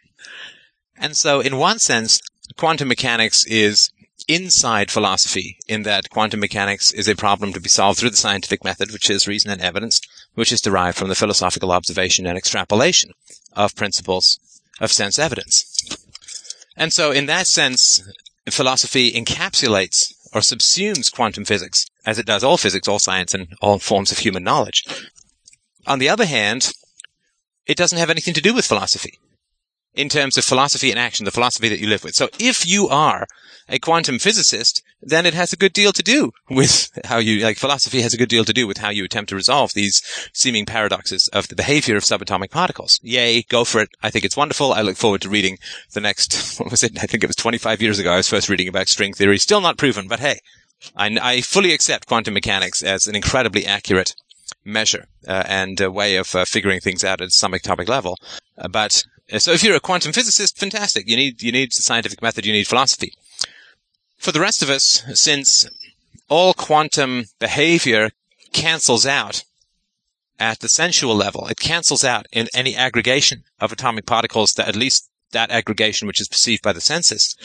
And 0.97 1.17
so 1.17 1.39
in 1.39 1.57
one 1.57 1.79
sense, 1.79 2.21
quantum 2.57 2.87
mechanics 2.87 3.45
is 3.45 3.89
inside 4.27 4.91
philosophy 4.91 5.57
in 5.67 5.83
that 5.83 6.09
quantum 6.09 6.39
mechanics 6.39 6.91
is 6.93 7.07
a 7.07 7.15
problem 7.15 7.51
to 7.53 7.59
be 7.59 7.69
solved 7.69 7.99
through 7.99 8.09
the 8.09 8.17
scientific 8.17 8.63
method, 8.63 8.91
which 8.91 9.09
is 9.09 9.27
reason 9.27 9.51
and 9.51 9.61
evidence, 9.61 9.99
which 10.33 10.51
is 10.51 10.61
derived 10.61 10.97
from 10.97 11.09
the 11.09 11.15
philosophical 11.15 11.71
observation 11.71 12.25
and 12.25 12.37
extrapolation 12.37 13.11
of 13.53 13.75
principles 13.75 14.39
of 14.79 14.91
sense 14.91 15.19
evidence. 15.19 15.97
And 16.75 16.93
so 16.93 17.11
in 17.11 17.25
that 17.27 17.47
sense, 17.47 18.01
philosophy 18.49 19.11
encapsulates 19.11 20.13
or 20.33 20.41
subsumes 20.41 21.13
quantum 21.13 21.45
physics, 21.45 21.85
as 22.05 22.19
it 22.19 22.25
does 22.25 22.43
all 22.43 22.57
physics, 22.57 22.87
all 22.87 22.99
science, 22.99 23.33
and 23.33 23.53
all 23.61 23.79
forms 23.79 24.11
of 24.11 24.19
human 24.19 24.43
knowledge. 24.43 24.83
On 25.85 25.99
the 25.99 26.09
other 26.09 26.25
hand, 26.25 26.71
it 27.65 27.77
doesn't 27.77 27.97
have 27.97 28.09
anything 28.09 28.33
to 28.33 28.41
do 28.41 28.53
with 28.53 28.65
philosophy 28.65 29.19
in 29.93 30.09
terms 30.09 30.37
of 30.37 30.43
philosophy 30.43 30.89
and 30.89 30.99
action, 30.99 31.25
the 31.25 31.31
philosophy 31.31 31.69
that 31.69 31.79
you 31.79 31.87
live 31.87 32.03
with. 32.03 32.15
So 32.15 32.29
if 32.39 32.67
you 32.67 32.87
are 32.87 33.27
a 33.69 33.79
quantum 33.79 34.19
physicist, 34.19 34.81
then 35.01 35.25
it 35.25 35.33
has 35.33 35.53
a 35.53 35.57
good 35.57 35.73
deal 35.73 35.91
to 35.91 36.03
do 36.03 36.31
with 36.49 36.89
how 37.05 37.17
you, 37.17 37.43
like 37.43 37.57
philosophy 37.57 38.01
has 38.01 38.13
a 38.13 38.17
good 38.17 38.29
deal 38.29 38.45
to 38.45 38.53
do 38.53 38.67
with 38.67 38.77
how 38.77 38.89
you 38.89 39.05
attempt 39.05 39.29
to 39.29 39.35
resolve 39.35 39.73
these 39.73 40.01
seeming 40.33 40.65
paradoxes 40.65 41.29
of 41.29 41.47
the 41.47 41.55
behavior 41.55 41.95
of 41.95 42.03
subatomic 42.03 42.49
particles. 42.49 42.99
Yay, 43.03 43.43
go 43.43 43.63
for 43.63 43.81
it. 43.81 43.89
I 44.01 44.09
think 44.09 44.25
it's 44.25 44.37
wonderful. 44.37 44.73
I 44.73 44.81
look 44.81 44.97
forward 44.97 45.21
to 45.21 45.29
reading 45.29 45.57
the 45.93 46.01
next, 46.01 46.59
what 46.59 46.71
was 46.71 46.83
it? 46.83 46.97
I 47.01 47.05
think 47.05 47.23
it 47.23 47.27
was 47.27 47.35
25 47.35 47.81
years 47.81 47.99
ago 47.99 48.13
I 48.13 48.17
was 48.17 48.29
first 48.29 48.49
reading 48.49 48.67
about 48.67 48.87
string 48.87 49.13
theory. 49.13 49.37
Still 49.37 49.61
not 49.61 49.77
proven, 49.77 50.07
but 50.07 50.19
hey, 50.19 50.39
I, 50.95 51.17
I 51.21 51.41
fully 51.41 51.73
accept 51.73 52.07
quantum 52.07 52.33
mechanics 52.33 52.83
as 52.83 53.07
an 53.07 53.15
incredibly 53.15 53.65
accurate 53.65 54.15
measure 54.65 55.07
uh, 55.27 55.43
and 55.47 55.79
a 55.81 55.91
way 55.91 56.15
of 56.15 56.35
uh, 56.35 56.45
figuring 56.45 56.79
things 56.79 57.03
out 57.03 57.21
at 57.21 57.31
some 57.31 57.53
atomic 57.53 57.87
level. 57.87 58.17
Uh, 58.57 58.67
but 58.67 59.03
Uh, 59.31 59.39
so 59.39 59.51
if 59.51 59.63
you're 59.63 59.75
a 59.75 59.79
quantum 59.79 60.13
physicist, 60.13 60.57
fantastic. 60.57 61.07
You 61.07 61.15
need, 61.15 61.41
you 61.41 61.51
need 61.51 61.71
the 61.71 61.81
scientific 61.81 62.21
method, 62.21 62.45
you 62.45 62.53
need 62.53 62.67
philosophy. 62.67 63.13
For 64.17 64.31
the 64.31 64.39
rest 64.39 64.61
of 64.61 64.69
us, 64.69 65.03
since 65.13 65.69
all 66.29 66.53
quantum 66.53 67.25
behavior 67.39 68.11
cancels 68.53 69.05
out 69.05 69.43
at 70.39 70.59
the 70.59 70.69
sensual 70.69 71.15
level, 71.15 71.47
it 71.47 71.59
cancels 71.59 72.03
out 72.03 72.25
in 72.31 72.47
any 72.53 72.75
aggregation 72.75 73.43
of 73.59 73.71
atomic 73.71 74.05
particles 74.05 74.53
that 74.53 74.67
at 74.67 74.75
least 74.75 75.09
that 75.31 75.51
aggregation 75.51 76.07
which 76.07 76.21
is 76.21 76.27
perceived 76.27 76.61
by 76.61 76.73
the 76.73 76.81
senses. 76.81 77.35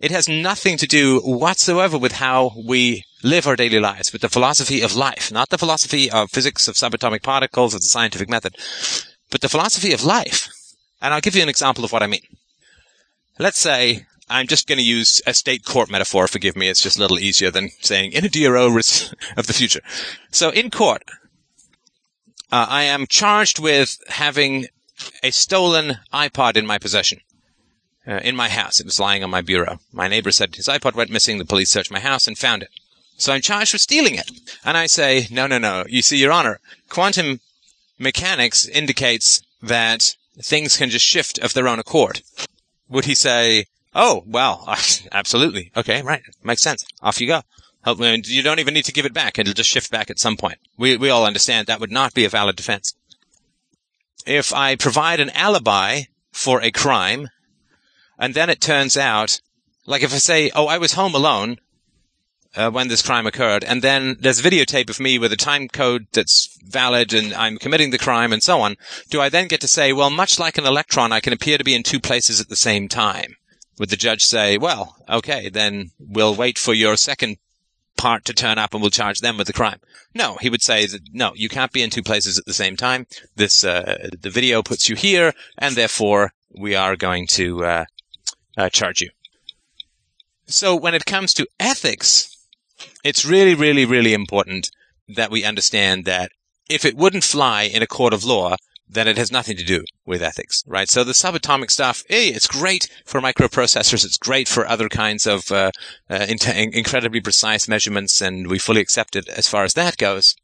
It 0.00 0.10
has 0.10 0.28
nothing 0.28 0.76
to 0.78 0.86
do 0.86 1.20
whatsoever 1.20 1.98
with 1.98 2.12
how 2.12 2.52
we 2.64 3.04
live 3.24 3.46
our 3.46 3.56
daily 3.56 3.80
lives, 3.80 4.12
with 4.12 4.22
the 4.22 4.28
philosophy 4.28 4.80
of 4.80 4.94
life, 4.94 5.32
not 5.32 5.48
the 5.48 5.58
philosophy 5.58 6.10
of 6.10 6.30
physics 6.30 6.68
of 6.68 6.76
subatomic 6.76 7.22
particles 7.22 7.74
or 7.74 7.78
the 7.78 7.84
scientific 7.84 8.28
method, 8.28 8.54
but 9.30 9.40
the 9.40 9.48
philosophy 9.48 9.92
of 9.92 10.04
life. 10.04 10.48
And 11.00 11.14
I'll 11.14 11.20
give 11.20 11.36
you 11.36 11.42
an 11.42 11.48
example 11.48 11.84
of 11.84 11.92
what 11.92 12.02
I 12.02 12.06
mean. 12.06 12.22
Let's 13.38 13.58
say 13.58 14.06
I'm 14.28 14.46
just 14.46 14.66
going 14.66 14.78
to 14.78 14.84
use 14.84 15.22
a 15.26 15.34
state 15.34 15.64
court 15.64 15.90
metaphor. 15.90 16.28
Forgive 16.28 16.56
me. 16.56 16.68
It's 16.68 16.82
just 16.82 16.98
a 16.98 17.00
little 17.00 17.18
easier 17.18 17.50
than 17.50 17.70
saying 17.80 18.12
in 18.12 18.24
a 18.24 18.28
DRO 18.28 18.66
of 18.66 19.46
the 19.46 19.54
future. 19.54 19.80
So 20.30 20.50
in 20.50 20.70
court, 20.70 21.02
uh, 22.50 22.66
I 22.68 22.84
am 22.84 23.06
charged 23.06 23.58
with 23.58 23.98
having 24.08 24.66
a 25.22 25.30
stolen 25.30 25.98
iPod 26.12 26.56
in 26.56 26.66
my 26.66 26.78
possession. 26.78 27.20
Uh, 28.06 28.20
in 28.24 28.34
my 28.34 28.48
house. 28.48 28.80
It 28.80 28.86
was 28.86 28.98
lying 28.98 29.22
on 29.22 29.28
my 29.28 29.42
bureau. 29.42 29.80
My 29.92 30.08
neighbor 30.08 30.32
said 30.32 30.56
his 30.56 30.66
iPod 30.66 30.94
went 30.94 31.10
missing. 31.10 31.36
The 31.36 31.44
police 31.44 31.70
searched 31.70 31.90
my 31.90 32.00
house 32.00 32.26
and 32.26 32.38
found 32.38 32.62
it. 32.62 32.70
So 33.18 33.34
I'm 33.34 33.42
charged 33.42 33.74
with 33.74 33.82
stealing 33.82 34.14
it. 34.14 34.30
And 34.64 34.78
I 34.78 34.86
say, 34.86 35.26
no, 35.30 35.46
no, 35.46 35.58
no. 35.58 35.84
You 35.86 36.00
see, 36.00 36.16
Your 36.16 36.32
Honor, 36.32 36.58
quantum 36.88 37.40
mechanics 37.98 38.66
indicates 38.66 39.42
that 39.60 40.16
things 40.42 40.76
can 40.76 40.90
just 40.90 41.04
shift 41.04 41.38
of 41.38 41.54
their 41.54 41.68
own 41.68 41.78
accord. 41.78 42.22
Would 42.88 43.04
he 43.04 43.14
say, 43.14 43.66
oh, 43.94 44.22
well, 44.26 44.64
absolutely. 45.12 45.72
Okay, 45.76 46.02
right. 46.02 46.22
Makes 46.42 46.62
sense. 46.62 46.84
Off 47.02 47.20
you 47.20 47.26
go. 47.26 47.42
You 47.86 48.42
don't 48.42 48.58
even 48.58 48.74
need 48.74 48.84
to 48.84 48.92
give 48.92 49.06
it 49.06 49.14
back. 49.14 49.38
It'll 49.38 49.54
just 49.54 49.70
shift 49.70 49.90
back 49.90 50.10
at 50.10 50.18
some 50.18 50.36
point. 50.36 50.58
We, 50.76 50.96
we 50.96 51.10
all 51.10 51.24
understand 51.24 51.66
that 51.66 51.80
would 51.80 51.90
not 51.90 52.12
be 52.12 52.24
a 52.24 52.28
valid 52.28 52.56
defense. 52.56 52.94
If 54.26 54.52
I 54.52 54.76
provide 54.76 55.20
an 55.20 55.30
alibi 55.30 56.02
for 56.32 56.60
a 56.60 56.70
crime, 56.70 57.28
and 58.18 58.34
then 58.34 58.50
it 58.50 58.60
turns 58.60 58.96
out, 58.96 59.40
like 59.86 60.02
if 60.02 60.12
I 60.12 60.18
say, 60.18 60.50
oh, 60.54 60.66
I 60.66 60.76
was 60.78 60.92
home 60.92 61.14
alone, 61.14 61.58
uh, 62.58 62.70
when 62.70 62.88
this 62.88 63.02
crime 63.02 63.26
occurred. 63.26 63.62
And 63.62 63.82
then 63.82 64.16
there's 64.18 64.42
videotape 64.42 64.90
of 64.90 64.98
me 64.98 65.18
with 65.18 65.32
a 65.32 65.36
time 65.36 65.68
code 65.68 66.08
that's 66.12 66.58
valid 66.64 67.14
and 67.14 67.32
I'm 67.32 67.56
committing 67.56 67.90
the 67.90 67.98
crime 67.98 68.32
and 68.32 68.42
so 68.42 68.60
on. 68.60 68.76
Do 69.10 69.20
I 69.20 69.28
then 69.28 69.46
get 69.46 69.60
to 69.60 69.68
say, 69.68 69.92
well, 69.92 70.10
much 70.10 70.38
like 70.40 70.58
an 70.58 70.66
electron, 70.66 71.12
I 71.12 71.20
can 71.20 71.32
appear 71.32 71.56
to 71.56 71.64
be 71.64 71.74
in 71.74 71.84
two 71.84 72.00
places 72.00 72.40
at 72.40 72.48
the 72.48 72.56
same 72.56 72.88
time? 72.88 73.36
Would 73.78 73.90
the 73.90 73.96
judge 73.96 74.24
say, 74.24 74.58
well, 74.58 74.96
okay, 75.08 75.48
then 75.48 75.92
we'll 76.00 76.34
wait 76.34 76.58
for 76.58 76.74
your 76.74 76.96
second 76.96 77.36
part 77.96 78.24
to 78.24 78.32
turn 78.32 78.58
up 78.58 78.74
and 78.74 78.82
we'll 78.82 78.90
charge 78.90 79.20
them 79.20 79.38
with 79.38 79.46
the 79.46 79.52
crime? 79.52 79.78
No, 80.12 80.36
he 80.40 80.50
would 80.50 80.62
say 80.62 80.86
that, 80.86 81.02
no, 81.12 81.32
you 81.36 81.48
can't 81.48 81.72
be 81.72 81.82
in 81.82 81.90
two 81.90 82.02
places 82.02 82.38
at 82.38 82.44
the 82.44 82.52
same 82.52 82.76
time. 82.76 83.06
This, 83.36 83.62
uh, 83.62 84.08
the 84.20 84.30
video 84.30 84.64
puts 84.64 84.88
you 84.88 84.96
here 84.96 85.32
and 85.56 85.76
therefore 85.76 86.32
we 86.50 86.74
are 86.74 86.96
going 86.96 87.28
to, 87.28 87.64
uh, 87.64 87.84
uh, 88.56 88.68
charge 88.68 89.00
you. 89.00 89.10
So 90.46 90.74
when 90.74 90.94
it 90.94 91.04
comes 91.04 91.32
to 91.34 91.46
ethics, 91.60 92.37
it's 93.04 93.24
really, 93.24 93.54
really, 93.54 93.84
really 93.84 94.14
important 94.14 94.70
that 95.08 95.30
we 95.30 95.44
understand 95.44 96.04
that 96.04 96.30
if 96.68 96.84
it 96.84 96.96
wouldn't 96.96 97.24
fly 97.24 97.62
in 97.62 97.82
a 97.82 97.86
court 97.86 98.12
of 98.12 98.24
law, 98.24 98.56
then 98.88 99.08
it 99.08 99.18
has 99.18 99.30
nothing 99.30 99.56
to 99.56 99.64
do 99.64 99.84
with 100.06 100.22
ethics, 100.22 100.62
right? 100.66 100.88
So 100.88 101.04
the 101.04 101.12
subatomic 101.12 101.70
stuff, 101.70 102.04
hey, 102.08 102.28
it's 102.28 102.46
great 102.46 102.88
for 103.04 103.20
microprocessors. 103.20 104.04
It's 104.04 104.16
great 104.16 104.48
for 104.48 104.66
other 104.66 104.88
kinds 104.88 105.26
of 105.26 105.50
uh, 105.52 105.70
uh, 106.08 106.26
in- 106.28 106.74
incredibly 106.74 107.20
precise 107.20 107.68
measurements, 107.68 108.20
and 108.20 108.46
we 108.46 108.58
fully 108.58 108.80
accept 108.80 109.16
it 109.16 109.28
as 109.28 109.48
far 109.48 109.64
as 109.64 109.74
that 109.74 109.98
goes. 109.98 110.34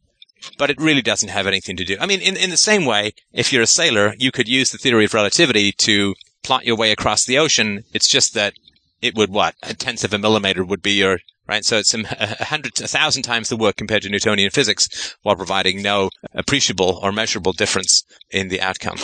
But 0.58 0.68
it 0.68 0.80
really 0.80 1.00
doesn't 1.00 1.30
have 1.30 1.46
anything 1.46 1.76
to 1.78 1.84
do. 1.84 1.96
I 1.98 2.06
mean, 2.06 2.20
in, 2.20 2.36
in 2.36 2.50
the 2.50 2.58
same 2.58 2.84
way, 2.84 3.14
if 3.32 3.50
you're 3.50 3.62
a 3.62 3.66
sailor, 3.66 4.14
you 4.18 4.30
could 4.30 4.48
use 4.48 4.70
the 4.70 4.78
theory 4.78 5.06
of 5.06 5.14
relativity 5.14 5.72
to 5.72 6.14
plot 6.42 6.66
your 6.66 6.76
way 6.76 6.92
across 6.92 7.24
the 7.24 7.38
ocean. 7.38 7.84
It's 7.94 8.08
just 8.08 8.34
that 8.34 8.52
it 9.00 9.14
would 9.14 9.30
what 9.30 9.54
a 9.62 9.72
tenth 9.72 10.04
of 10.04 10.12
a 10.12 10.18
millimeter 10.18 10.62
would 10.62 10.82
be 10.82 10.92
your 10.92 11.20
right? 11.46 11.64
So 11.64 11.78
it's 11.78 11.94
a 11.94 12.44
hundred, 12.44 12.80
a 12.80 12.88
thousand 12.88 13.22
times 13.22 13.48
the 13.48 13.56
work 13.56 13.76
compared 13.76 14.02
to 14.02 14.08
Newtonian 14.08 14.50
physics 14.50 15.16
while 15.22 15.36
providing 15.36 15.82
no 15.82 16.10
appreciable 16.32 16.98
or 17.02 17.12
measurable 17.12 17.52
difference 17.52 18.04
in 18.30 18.48
the 18.48 18.60
outcome. 18.60 18.98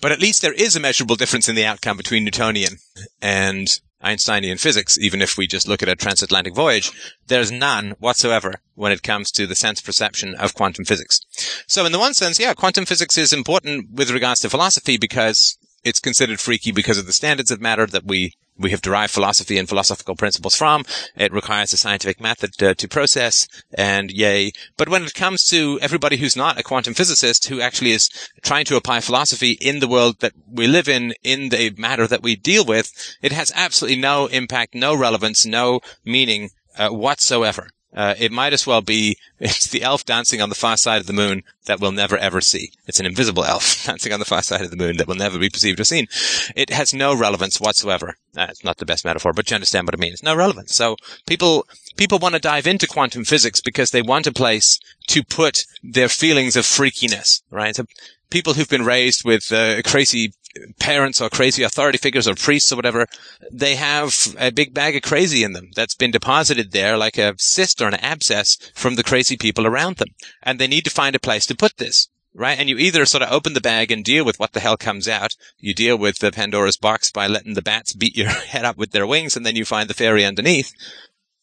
But 0.00 0.12
at 0.12 0.20
least 0.20 0.40
there 0.40 0.54
is 0.54 0.76
a 0.76 0.80
measurable 0.80 1.16
difference 1.16 1.48
in 1.48 1.56
the 1.56 1.66
outcome 1.66 1.96
between 1.96 2.24
Newtonian 2.24 2.78
and 3.20 3.68
Einsteinian 4.02 4.56
physics, 4.56 4.98
even 4.98 5.20
if 5.20 5.36
we 5.36 5.46
just 5.46 5.68
look 5.68 5.82
at 5.82 5.88
a 5.88 5.94
transatlantic 5.94 6.54
voyage, 6.54 6.90
there's 7.26 7.52
none 7.52 7.90
whatsoever 7.98 8.62
when 8.74 8.92
it 8.92 9.02
comes 9.02 9.30
to 9.32 9.46
the 9.46 9.54
sense 9.54 9.82
perception 9.82 10.34
of 10.36 10.54
quantum 10.54 10.86
physics. 10.86 11.20
So 11.66 11.84
in 11.84 11.92
the 11.92 11.98
one 11.98 12.14
sense, 12.14 12.40
yeah, 12.40 12.54
quantum 12.54 12.86
physics 12.86 13.18
is 13.18 13.32
important 13.32 13.90
with 13.92 14.10
regards 14.10 14.40
to 14.40 14.48
philosophy 14.48 14.96
because 14.96 15.58
it's 15.84 16.00
considered 16.00 16.40
freaky 16.40 16.72
because 16.72 16.96
of 16.96 17.06
the 17.06 17.12
standards 17.12 17.50
of 17.50 17.60
matter 17.60 17.86
that 17.86 18.04
we 18.04 18.32
we 18.58 18.70
have 18.70 18.82
derived 18.82 19.12
philosophy 19.12 19.58
and 19.58 19.68
philosophical 19.68 20.16
principles 20.16 20.54
from. 20.54 20.84
It 21.16 21.32
requires 21.32 21.72
a 21.72 21.76
scientific 21.76 22.20
method 22.20 22.52
to, 22.58 22.74
to, 22.74 22.88
process, 22.88 23.48
and 23.72 24.10
yay. 24.10 24.52
But 24.76 24.88
when 24.88 25.04
it 25.04 25.14
comes 25.14 25.44
to 25.44 25.78
everybody 25.80 26.18
who's 26.18 26.36
not 26.36 26.58
a 26.58 26.62
quantum 26.62 26.94
physicist, 26.94 27.46
who 27.46 27.60
actually 27.60 27.92
is 27.92 28.10
trying 28.42 28.66
to 28.66 28.76
apply 28.76 29.00
philosophy 29.00 29.52
in 29.52 29.80
the 29.80 29.88
world 29.88 30.20
that 30.20 30.32
we 30.46 30.66
live 30.66 30.88
in, 30.88 31.14
in 31.22 31.48
the 31.48 31.74
matter 31.78 32.06
that 32.06 32.22
we 32.22 32.36
deal 32.36 32.64
with, 32.64 32.92
it 33.22 33.32
has 33.32 33.52
absolutely 33.54 34.00
no 34.00 34.26
impact, 34.26 34.74
no 34.74 34.94
relevance, 34.94 35.46
no 35.46 35.80
meaning 36.04 36.50
uh, 36.76 36.88
whatsoever. 36.88 37.68
Uh, 37.94 38.14
it 38.18 38.30
might 38.30 38.52
as 38.52 38.66
well 38.66 38.80
be 38.80 39.16
it's 39.40 39.68
the 39.68 39.82
elf 39.82 40.04
dancing 40.04 40.40
on 40.40 40.48
the 40.48 40.54
far 40.54 40.76
side 40.76 41.00
of 41.00 41.06
the 41.06 41.12
moon 41.12 41.42
that 41.66 41.80
we'll 41.80 41.92
never 41.92 42.16
ever 42.16 42.40
see. 42.40 42.70
It's 42.86 43.00
an 43.00 43.06
invisible 43.06 43.44
elf 43.44 43.84
dancing 43.86 44.12
on 44.12 44.18
the 44.18 44.24
far 44.24 44.42
side 44.42 44.62
of 44.62 44.70
the 44.70 44.76
moon 44.76 44.96
that 44.98 45.08
will 45.08 45.16
never 45.16 45.38
be 45.38 45.50
perceived 45.50 45.80
or 45.80 45.84
seen. 45.84 46.06
It 46.54 46.70
has 46.70 46.94
no 46.94 47.14
relevance 47.14 47.60
whatsoever. 47.60 48.16
Uh, 48.36 48.46
it's 48.48 48.64
not 48.64 48.78
the 48.78 48.86
best 48.86 49.04
metaphor, 49.04 49.32
but 49.32 49.50
you 49.50 49.56
understand 49.56 49.86
what 49.86 49.94
I 49.94 49.98
mean. 49.98 50.12
It's 50.12 50.22
no 50.22 50.36
relevance. 50.36 50.74
So 50.74 50.96
people 51.26 51.66
people 51.96 52.18
want 52.18 52.34
to 52.34 52.40
dive 52.40 52.66
into 52.66 52.86
quantum 52.86 53.24
physics 53.24 53.60
because 53.60 53.90
they 53.90 54.02
want 54.02 54.26
a 54.26 54.32
place 54.32 54.78
to 55.08 55.24
put 55.24 55.64
their 55.82 56.08
feelings 56.08 56.56
of 56.56 56.64
freakiness, 56.64 57.42
right? 57.50 57.74
So 57.74 57.86
people 58.30 58.54
who've 58.54 58.68
been 58.68 58.84
raised 58.84 59.24
with 59.24 59.52
uh, 59.52 59.82
crazy 59.82 60.32
parents 60.78 61.20
or 61.20 61.28
crazy 61.28 61.62
authority 61.62 61.98
figures 61.98 62.26
or 62.26 62.34
priests 62.34 62.72
or 62.72 62.76
whatever, 62.76 63.06
they 63.50 63.76
have 63.76 64.14
a 64.38 64.50
big 64.50 64.74
bag 64.74 64.96
of 64.96 65.02
crazy 65.02 65.44
in 65.44 65.52
them 65.52 65.70
that's 65.74 65.94
been 65.94 66.10
deposited 66.10 66.72
there 66.72 66.96
like 66.96 67.18
a 67.18 67.34
cyst 67.38 67.80
or 67.80 67.88
an 67.88 67.94
abscess 67.94 68.56
from 68.74 68.94
the 68.94 69.04
crazy 69.04 69.36
people 69.36 69.66
around 69.66 69.96
them. 69.96 70.08
And 70.42 70.58
they 70.58 70.66
need 70.66 70.84
to 70.84 70.90
find 70.90 71.14
a 71.14 71.20
place 71.20 71.46
to 71.46 71.56
put 71.56 71.76
this. 71.76 72.08
Right? 72.32 72.60
And 72.60 72.68
you 72.68 72.78
either 72.78 73.06
sort 73.06 73.24
of 73.24 73.32
open 73.32 73.54
the 73.54 73.60
bag 73.60 73.90
and 73.90 74.04
deal 74.04 74.24
with 74.24 74.38
what 74.38 74.52
the 74.52 74.60
hell 74.60 74.76
comes 74.76 75.08
out. 75.08 75.34
You 75.58 75.74
deal 75.74 75.98
with 75.98 76.18
the 76.18 76.30
Pandora's 76.30 76.76
box 76.76 77.10
by 77.10 77.26
letting 77.26 77.54
the 77.54 77.62
bats 77.62 77.92
beat 77.92 78.16
your 78.16 78.28
head 78.28 78.64
up 78.64 78.76
with 78.76 78.92
their 78.92 79.06
wings 79.06 79.36
and 79.36 79.44
then 79.44 79.56
you 79.56 79.64
find 79.64 79.90
the 79.90 79.94
fairy 79.94 80.24
underneath. 80.24 80.72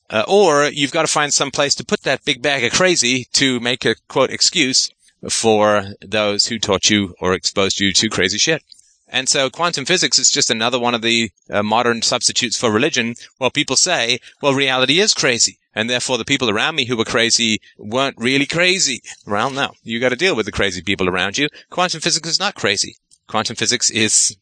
Uh, 0.09 0.23
or 0.25 0.65
you've 0.67 0.93
got 0.93 1.01
to 1.01 1.11
find 1.11 1.33
some 1.33 1.51
place 1.51 1.75
to 1.75 1.85
put 1.85 2.03
that 2.03 2.23
big 2.23 2.41
bag 2.41 2.63
of 2.63 2.71
crazy 2.71 3.27
to 3.33 3.59
make 3.59 3.83
a 3.83 3.95
quote 4.07 4.29
excuse 4.29 4.89
for 5.29 5.87
those 6.01 6.47
who 6.47 6.59
taught 6.59 6.89
you 6.89 7.13
or 7.19 7.33
exposed 7.33 7.79
you 7.79 7.91
to 7.91 8.09
crazy 8.09 8.37
shit. 8.37 8.63
And 9.09 9.29
so 9.29 9.49
quantum 9.49 9.85
physics 9.85 10.19
is 10.19 10.29
just 10.29 10.49
another 10.49 10.79
one 10.79 10.93
of 10.93 11.01
the 11.01 11.31
uh, 11.49 11.63
modern 11.63 12.01
substitutes 12.01 12.57
for 12.57 12.71
religion. 12.71 13.15
Well, 13.39 13.49
people 13.51 13.75
say, 13.75 14.19
well, 14.41 14.53
reality 14.53 14.99
is 14.99 15.13
crazy. 15.13 15.59
And 15.73 15.89
therefore 15.89 16.17
the 16.17 16.25
people 16.25 16.49
around 16.49 16.75
me 16.75 16.85
who 16.85 16.97
were 16.97 17.05
crazy 17.05 17.61
weren't 17.77 18.17
really 18.17 18.45
crazy. 18.45 19.01
Well, 19.25 19.49
no, 19.49 19.71
you 19.83 19.99
got 19.99 20.09
to 20.09 20.15
deal 20.15 20.35
with 20.35 20.45
the 20.45 20.51
crazy 20.51 20.81
people 20.81 21.07
around 21.07 21.37
you. 21.37 21.47
Quantum 21.69 22.01
physics 22.01 22.27
is 22.27 22.39
not 22.39 22.55
crazy. 22.55 22.97
Quantum 23.27 23.55
physics 23.55 23.89
is 23.91 24.35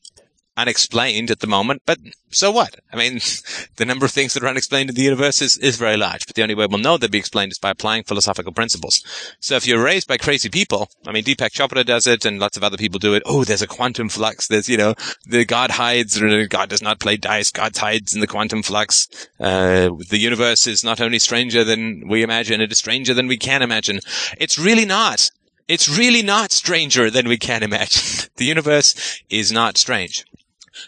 unexplained 0.58 1.32
at 1.32 1.40
the 1.40 1.48
moment, 1.48 1.82
but 1.86 2.00
so 2.30 2.52
what? 2.52 2.76
I 2.92 2.98
mean, 2.98 3.20
the 3.76 3.86
number 3.86 4.06
of 4.06 4.12
things 4.12 4.34
that 4.34 4.44
are 4.44 4.48
unexplained 4.48 4.90
in 4.90 4.96
the 4.96 5.02
universe 5.02 5.42
is, 5.42 5.58
is 5.58 5.78
very 5.78 5.98
large, 5.98 6.26
but 6.26 6.36
the 6.36 6.44
only 6.44 6.56
way 6.56 6.68
we'll 6.68 6.80
know 6.80 6.98
they'll 6.98 7.10
be 7.10 7.18
explained 7.18 7.52
is 7.52 7.60
by 7.60 7.72
applying 7.72 8.04
philosophical 8.04 8.54
principles. 8.54 9.04
So 9.40 9.56
if 9.56 9.68
you're 9.68 9.84
raised 9.84 10.08
by 10.08 10.18
crazy 10.18 10.50
people, 10.50 10.90
I 11.06 11.12
mean, 11.12 11.24
Deepak 11.24 11.52
Chopra 11.52 11.86
does 11.86 12.08
it 12.08 12.26
and 12.26 12.40
lots 12.40 12.58
of 12.58 12.64
other 12.64 12.78
people 12.78 13.00
do 13.00 13.14
it. 13.14 13.24
Oh, 13.26 13.44
there's 13.44 13.62
a 13.62 13.68
quantum 13.68 14.10
flux. 14.10 14.48
There's, 14.48 14.70
you 14.70 14.78
know, 14.78 14.96
the 15.26 15.46
God 15.46 15.72
hides, 15.72 16.20
God 16.48 16.70
does 16.70 16.82
not 16.82 17.00
play 17.00 17.18
dice. 17.18 17.52
God 17.52 17.76
hides 17.76 18.14
in 18.14 18.22
the 18.22 18.28
quantum 18.28 18.64
flux. 18.64 19.08
Uh, 19.40 19.90
the 20.10 20.20
universe 20.20 20.68
is 20.68 20.84
not 20.84 21.02
only 21.02 21.20
stranger 21.20 21.64
than 21.64 22.08
we 22.08 22.24
imagine, 22.24 22.62
it 22.62 22.72
is 22.72 22.78
stranger 22.78 23.14
than 23.14 23.28
we 23.28 23.38
can 23.38 23.62
imagine. 23.62 24.00
It's 24.38 24.58
really 24.58 24.86
not. 24.86 25.30
It's 25.68 25.90
really 25.90 26.22
not 26.22 26.52
stranger 26.52 27.10
than 27.10 27.28
we 27.28 27.38
can 27.38 27.64
imagine. 27.64 28.30
The 28.38 28.46
universe 28.46 29.22
is 29.30 29.50
not 29.54 29.78
strange. 29.78 30.26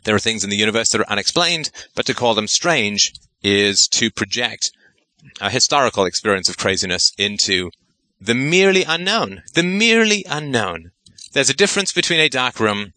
There 0.04 0.16
are 0.16 0.20
things 0.20 0.44
in 0.44 0.50
the 0.50 0.58
universe 0.58 0.92
that 0.92 1.02
are 1.02 1.10
unexplained, 1.10 1.72
but 1.96 2.06
to 2.06 2.14
call 2.14 2.34
them 2.34 2.48
strange 2.48 3.14
is 3.44 3.88
to 3.90 4.12
project 4.12 4.72
a 5.42 5.50
historical 5.50 6.06
experience 6.06 6.50
of 6.50 6.58
craziness 6.58 7.12
into 7.18 7.72
the 8.20 8.34
merely 8.34 8.84
unknown. 8.84 9.44
The 9.54 9.64
merely 9.64 10.26
unknown. 10.30 10.92
There's 11.34 11.50
a 11.50 11.56
difference 11.56 11.92
between 11.92 12.20
a 12.20 12.30
dark 12.30 12.60
room 12.60 12.94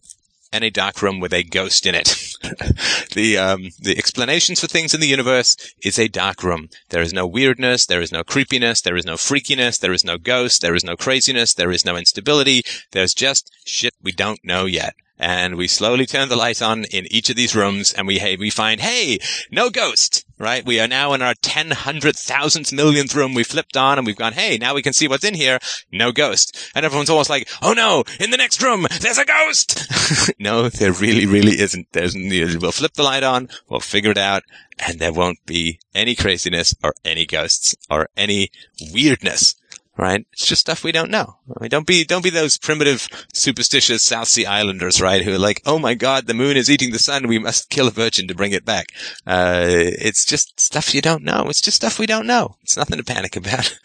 and 0.51 0.63
a 0.63 0.69
dark 0.69 1.01
room 1.01 1.19
with 1.19 1.33
a 1.33 1.43
ghost 1.43 1.85
in 1.85 1.95
it. 1.95 2.07
the 3.13 3.37
um, 3.37 3.69
the 3.79 3.95
explanations 3.97 4.59
for 4.59 4.67
things 4.67 4.93
in 4.93 4.99
the 4.99 5.07
universe 5.07 5.55
is 5.83 5.97
a 5.97 6.07
dark 6.07 6.43
room. 6.43 6.69
There 6.89 7.01
is 7.01 7.13
no 7.13 7.25
weirdness, 7.25 7.85
there 7.85 8.01
is 8.01 8.11
no 8.11 8.23
creepiness, 8.23 8.81
there 8.81 8.97
is 8.97 9.05
no 9.05 9.13
freakiness, 9.13 9.79
there 9.79 9.93
is 9.93 10.03
no 10.03 10.17
ghost, 10.17 10.61
there 10.61 10.75
is 10.75 10.83
no 10.83 10.95
craziness, 10.95 11.53
there 11.53 11.71
is 11.71 11.85
no 11.85 11.95
instability. 11.95 12.63
There's 12.91 13.13
just 13.13 13.51
shit 13.65 13.93
we 14.01 14.11
don't 14.11 14.43
know 14.43 14.65
yet 14.65 14.95
and 15.21 15.55
we 15.55 15.67
slowly 15.67 16.07
turn 16.07 16.29
the 16.29 16.35
light 16.35 16.63
on 16.63 16.83
in 16.85 17.05
each 17.13 17.29
of 17.29 17.35
these 17.35 17.55
rooms 17.55 17.93
and 17.93 18.07
we, 18.07 18.17
hey, 18.17 18.35
we 18.35 18.49
find, 18.49 18.81
hey, 18.81 19.19
no 19.51 19.69
ghost, 19.69 20.25
right? 20.39 20.65
We 20.65 20.79
are 20.79 20.87
now 20.87 21.13
in 21.13 21.21
our 21.21 21.35
10 21.35 21.69
hundred 21.71 22.15
thousandth 22.15 22.73
millionth 22.73 23.13
room. 23.13 23.35
We 23.35 23.43
flipped 23.43 23.77
on 23.77 23.99
and 23.99 24.07
we've 24.07 24.15
gone, 24.15 24.33
hey, 24.33 24.57
now 24.57 24.73
we 24.73 24.81
can 24.81 24.93
see 24.93 25.07
what's 25.07 25.23
in 25.23 25.35
here. 25.35 25.59
No 25.91 26.11
ghost. 26.11 26.71
And 26.73 26.83
everyone's 26.83 27.11
almost 27.11 27.29
like, 27.29 27.47
oh 27.61 27.73
no, 27.73 28.03
in 28.19 28.31
the 28.31 28.37
next 28.37 28.63
room, 28.63 28.87
there's 28.99 29.19
a 29.19 29.25
ghost. 29.25 29.87
no, 30.39 30.69
there 30.69 30.91
really, 30.91 31.27
really 31.27 31.59
isn't. 31.59 31.91
There's, 31.91 32.15
we'll 32.57 32.71
flip 32.71 32.93
the 32.93 33.03
light 33.03 33.23
on, 33.23 33.47
we'll 33.69 33.79
figure 33.79 34.11
it 34.11 34.17
out, 34.17 34.41
and 34.79 34.97
there 34.97 35.13
won't 35.13 35.45
be 35.45 35.79
any 35.93 36.15
craziness 36.15 36.73
or 36.83 36.95
any 37.05 37.27
ghosts 37.27 37.75
or 37.91 38.09
any 38.17 38.49
weirdness 38.91 39.53
right? 40.01 40.25
It's 40.33 40.47
just 40.47 40.61
stuff 40.61 40.83
we 40.83 40.91
don't 40.91 41.11
know. 41.11 41.37
I 41.55 41.61
mean, 41.61 41.69
don't 41.69 41.85
be, 41.85 42.03
don't 42.03 42.23
be 42.23 42.31
those 42.31 42.57
primitive, 42.57 43.07
superstitious 43.33 44.01
South 44.01 44.27
Sea 44.27 44.47
Islanders, 44.47 44.99
right? 44.99 45.23
Who 45.23 45.35
are 45.35 45.39
like, 45.39 45.61
oh 45.63 45.77
my 45.77 45.93
god, 45.93 46.25
the 46.25 46.33
moon 46.33 46.57
is 46.57 46.71
eating 46.71 46.91
the 46.91 46.97
sun. 46.97 47.27
We 47.27 47.37
must 47.37 47.69
kill 47.69 47.87
a 47.87 47.91
virgin 47.91 48.27
to 48.27 48.35
bring 48.35 48.51
it 48.51 48.65
back. 48.65 48.87
Uh, 49.27 49.61
it's 49.63 50.25
just 50.25 50.59
stuff 50.59 50.95
you 50.95 51.01
don't 51.01 51.23
know. 51.23 51.45
It's 51.49 51.61
just 51.61 51.77
stuff 51.77 51.99
we 51.99 52.07
don't 52.07 52.25
know. 52.25 52.55
It's 52.63 52.75
nothing 52.75 52.97
to 52.97 53.03
panic 53.03 53.35
about. 53.35 53.79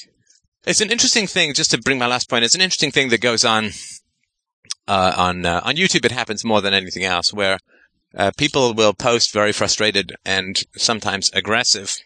it's 0.66 0.82
an 0.82 0.92
interesting 0.92 1.26
thing, 1.26 1.54
just 1.54 1.70
to 1.70 1.80
bring 1.80 1.98
my 1.98 2.06
last 2.06 2.28
point, 2.28 2.44
it's 2.44 2.54
an 2.54 2.60
interesting 2.60 2.90
thing 2.90 3.08
that 3.08 3.22
goes 3.22 3.42
on, 3.42 3.70
uh, 4.86 5.14
on, 5.16 5.46
uh, 5.46 5.62
on 5.64 5.76
YouTube. 5.76 6.04
It 6.04 6.12
happens 6.12 6.44
more 6.44 6.60
than 6.60 6.74
anything 6.74 7.04
else 7.04 7.32
where, 7.32 7.58
uh, 8.14 8.30
people 8.36 8.74
will 8.74 8.94
post 8.94 9.32
very 9.32 9.52
frustrated 9.52 10.14
and 10.24 10.62
sometimes 10.76 11.30
aggressive 11.32 11.96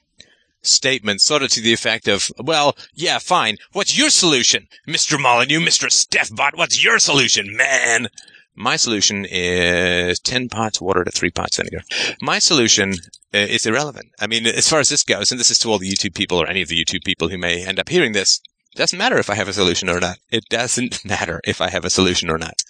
statement, 0.62 1.20
sort 1.20 1.42
of 1.42 1.50
to 1.50 1.60
the 1.60 1.72
effect 1.72 2.08
of, 2.08 2.30
well, 2.38 2.76
yeah, 2.94 3.18
fine. 3.18 3.56
What's 3.72 3.96
your 3.96 4.10
solution? 4.10 4.68
Mr. 4.86 5.20
Molyneux, 5.20 5.60
Mr. 5.60 5.88
Stefbot, 5.90 6.56
what's 6.56 6.82
your 6.82 6.98
solution, 6.98 7.56
man? 7.56 8.08
My 8.54 8.76
solution 8.76 9.24
is 9.30 10.18
10 10.20 10.48
parts 10.48 10.80
water 10.80 11.04
to 11.04 11.10
3 11.10 11.30
parts 11.30 11.56
vinegar. 11.56 11.82
My 12.20 12.38
solution 12.38 12.94
uh, 13.32 13.38
is 13.38 13.64
irrelevant. 13.64 14.10
I 14.20 14.26
mean, 14.26 14.46
as 14.46 14.68
far 14.68 14.80
as 14.80 14.88
this 14.88 15.04
goes, 15.04 15.30
and 15.30 15.40
this 15.40 15.50
is 15.50 15.58
to 15.60 15.68
all 15.68 15.78
the 15.78 15.90
YouTube 15.90 16.14
people 16.14 16.38
or 16.38 16.48
any 16.48 16.62
of 16.62 16.68
the 16.68 16.82
YouTube 16.82 17.04
people 17.04 17.28
who 17.28 17.38
may 17.38 17.64
end 17.64 17.78
up 17.78 17.88
hearing 17.88 18.12
this, 18.12 18.40
doesn't 18.74 18.98
matter 18.98 19.18
if 19.18 19.30
I 19.30 19.34
have 19.34 19.48
a 19.48 19.52
solution 19.52 19.88
or 19.88 19.98
not. 19.98 20.18
It 20.30 20.44
doesn't 20.48 21.04
matter 21.04 21.40
if 21.44 21.60
I 21.60 21.70
have 21.70 21.84
a 21.84 21.90
solution 21.90 22.30
or 22.30 22.38
not. 22.38 22.62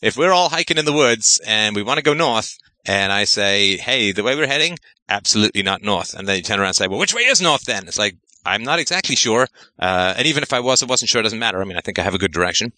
If 0.00 0.16
we're 0.16 0.32
all 0.32 0.48
hiking 0.48 0.78
in 0.78 0.84
the 0.84 0.92
woods 0.92 1.40
and 1.46 1.76
we 1.76 1.82
want 1.82 1.98
to 1.98 2.02
go 2.02 2.14
north, 2.14 2.56
and 2.86 3.12
I 3.12 3.24
say, 3.24 3.76
hey, 3.76 4.12
the 4.12 4.22
way 4.22 4.36
we're 4.36 4.46
heading, 4.46 4.76
absolutely 5.08 5.62
not 5.62 5.82
north. 5.82 6.14
And 6.14 6.26
then 6.26 6.36
you 6.36 6.42
turn 6.42 6.58
around 6.58 6.68
and 6.68 6.76
say, 6.76 6.88
well, 6.88 6.98
which 6.98 7.14
way 7.14 7.22
is 7.22 7.40
north 7.40 7.64
then? 7.64 7.86
It's 7.86 7.98
like, 7.98 8.16
I'm 8.46 8.62
not 8.62 8.78
exactly 8.78 9.16
sure. 9.16 9.48
Uh, 9.78 10.14
and 10.16 10.26
even 10.26 10.42
if 10.42 10.52
I 10.52 10.60
was, 10.60 10.82
I 10.82 10.86
wasn't 10.86 11.08
sure, 11.08 11.20
it 11.20 11.24
doesn't 11.24 11.38
matter. 11.38 11.60
I 11.60 11.64
mean, 11.64 11.78
I 11.78 11.80
think 11.80 11.98
I 11.98 12.02
have 12.02 12.14
a 12.14 12.18
good 12.18 12.32
direction. 12.32 12.72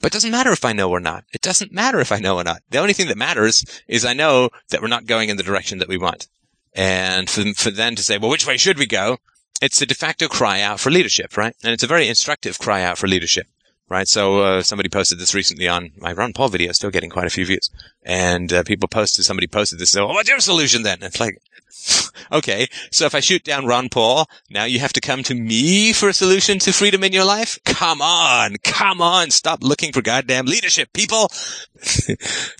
But 0.00 0.08
it 0.08 0.14
doesn't 0.14 0.32
matter 0.32 0.50
if 0.50 0.64
I 0.64 0.72
know 0.72 0.90
or 0.90 0.98
not. 0.98 1.24
It 1.32 1.42
doesn't 1.42 1.72
matter 1.72 2.00
if 2.00 2.10
I 2.10 2.18
know 2.18 2.36
or 2.36 2.44
not. 2.44 2.62
The 2.70 2.78
only 2.78 2.92
thing 2.92 3.06
that 3.08 3.16
matters 3.16 3.64
is 3.86 4.04
I 4.04 4.14
know 4.14 4.50
that 4.70 4.82
we're 4.82 4.88
not 4.88 5.06
going 5.06 5.28
in 5.28 5.36
the 5.36 5.44
direction 5.44 5.78
that 5.78 5.88
we 5.88 5.98
want. 5.98 6.26
And 6.74 7.30
for, 7.30 7.44
for 7.54 7.70
them 7.70 7.94
to 7.94 8.02
say, 8.02 8.18
well, 8.18 8.30
which 8.30 8.46
way 8.46 8.56
should 8.56 8.78
we 8.78 8.86
go? 8.86 9.18
It's 9.60 9.80
a 9.80 9.86
de 9.86 9.94
facto 9.94 10.26
cry 10.26 10.60
out 10.60 10.80
for 10.80 10.90
leadership, 10.90 11.36
right? 11.36 11.54
And 11.62 11.72
it's 11.72 11.84
a 11.84 11.88
very 11.88 12.08
instructive 12.08 12.58
cry 12.58 12.82
out 12.82 12.98
for 12.98 13.06
leadership 13.06 13.46
right? 13.92 14.08
So 14.08 14.40
uh, 14.40 14.62
somebody 14.62 14.88
posted 14.88 15.18
this 15.18 15.34
recently 15.34 15.68
on 15.68 15.92
my 15.98 16.12
Ron 16.12 16.32
Paul 16.32 16.48
video, 16.48 16.72
still 16.72 16.90
getting 16.90 17.10
quite 17.10 17.26
a 17.26 17.30
few 17.30 17.44
views, 17.44 17.70
and 18.02 18.52
uh, 18.52 18.62
people 18.64 18.88
posted, 18.88 19.24
somebody 19.24 19.46
posted 19.46 19.78
this. 19.78 19.90
So, 19.90 20.06
well, 20.06 20.14
what's 20.14 20.30
your 20.30 20.40
solution 20.40 20.82
then? 20.82 21.02
it's 21.02 21.20
like, 21.20 21.36
okay, 22.32 22.68
so 22.90 23.04
if 23.04 23.14
I 23.14 23.20
shoot 23.20 23.44
down 23.44 23.66
Ron 23.66 23.90
Paul, 23.90 24.26
now 24.50 24.64
you 24.64 24.78
have 24.78 24.94
to 24.94 25.00
come 25.00 25.22
to 25.24 25.34
me 25.34 25.92
for 25.92 26.08
a 26.08 26.14
solution 26.14 26.58
to 26.60 26.72
freedom 26.72 27.04
in 27.04 27.12
your 27.12 27.26
life? 27.26 27.58
Come 27.64 28.00
on, 28.00 28.56
come 28.64 29.02
on, 29.02 29.30
stop 29.30 29.62
looking 29.62 29.92
for 29.92 30.00
goddamn 30.00 30.46
leadership, 30.46 30.92
people. 30.94 31.28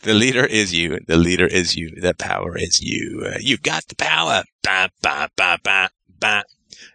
the 0.03 0.15
leader 0.15 0.45
is 0.45 0.75
you. 0.75 0.99
The 1.07 1.17
leader 1.17 1.47
is 1.47 1.77
you. 1.77 1.95
The 1.99 2.15
power 2.15 2.59
is 2.59 2.83
you. 2.83 3.25
Uh, 3.27 3.39
you 3.41 3.57
got 3.57 3.89
the 3.89 3.97
power. 3.97 4.43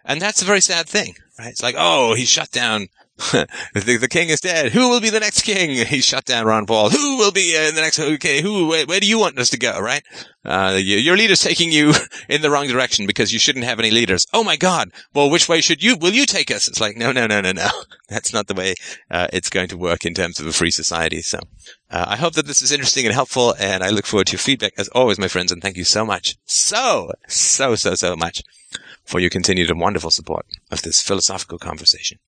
And 0.04 0.22
that's 0.22 0.42
a 0.42 0.46
very 0.46 0.60
sad 0.60 0.88
thing, 0.88 1.14
right? 1.38 1.48
It's 1.48 1.62
like, 1.62 1.74
oh, 1.76 2.14
he 2.14 2.24
shut 2.24 2.50
down 2.50 2.88
the, 3.74 3.98
the, 4.00 4.06
king 4.08 4.28
is 4.28 4.40
dead. 4.40 4.70
Who 4.70 4.90
will 4.90 5.00
be 5.00 5.10
the 5.10 5.18
next 5.18 5.42
king? 5.42 5.70
He 5.88 6.00
shut 6.00 6.24
down 6.24 6.46
Ron 6.46 6.66
Paul. 6.66 6.90
Who 6.90 7.18
will 7.18 7.32
be 7.32 7.56
uh, 7.56 7.72
the 7.72 7.80
next? 7.80 7.98
Okay, 7.98 8.42
who? 8.42 8.68
Where, 8.68 8.86
where, 8.86 9.00
do 9.00 9.08
you 9.08 9.18
want 9.18 9.38
us 9.40 9.50
to 9.50 9.58
go? 9.58 9.80
Right? 9.80 10.04
Uh, 10.44 10.78
your 10.80 11.16
leader's 11.16 11.40
taking 11.40 11.72
you 11.72 11.94
in 12.28 12.42
the 12.42 12.50
wrong 12.50 12.68
direction 12.68 13.08
because 13.08 13.32
you 13.32 13.40
shouldn't 13.40 13.64
have 13.64 13.80
any 13.80 13.90
leaders. 13.90 14.24
Oh 14.32 14.44
my 14.44 14.54
God! 14.54 14.90
Well, 15.14 15.30
which 15.30 15.48
way 15.48 15.60
should 15.60 15.82
you? 15.82 15.96
Will 15.96 16.12
you 16.12 16.26
take 16.26 16.52
us? 16.52 16.68
It's 16.68 16.80
like 16.80 16.96
no, 16.96 17.10
no, 17.10 17.26
no, 17.26 17.40
no, 17.40 17.50
no. 17.50 17.68
That's 18.08 18.32
not 18.32 18.46
the 18.46 18.54
way 18.54 18.74
uh, 19.10 19.26
it's 19.32 19.50
going 19.50 19.68
to 19.68 19.76
work 19.76 20.06
in 20.06 20.14
terms 20.14 20.38
of 20.38 20.46
a 20.46 20.52
free 20.52 20.70
society. 20.70 21.20
So, 21.20 21.40
uh, 21.90 22.04
I 22.08 22.16
hope 22.16 22.34
that 22.34 22.46
this 22.46 22.62
is 22.62 22.70
interesting 22.70 23.04
and 23.04 23.14
helpful, 23.14 23.52
and 23.58 23.82
I 23.82 23.90
look 23.90 24.06
forward 24.06 24.28
to 24.28 24.34
your 24.34 24.38
feedback 24.38 24.74
as 24.78 24.86
always, 24.88 25.18
my 25.18 25.28
friends. 25.28 25.50
And 25.50 25.60
thank 25.60 25.76
you 25.76 25.84
so 25.84 26.04
much, 26.04 26.36
so, 26.44 27.10
so, 27.26 27.74
so, 27.74 27.96
so 27.96 28.14
much 28.14 28.42
for 29.04 29.18
your 29.18 29.30
continued 29.30 29.70
and 29.70 29.80
wonderful 29.80 30.12
support 30.12 30.46
of 30.70 30.82
this 30.82 31.02
philosophical 31.02 31.58
conversation. 31.58 32.18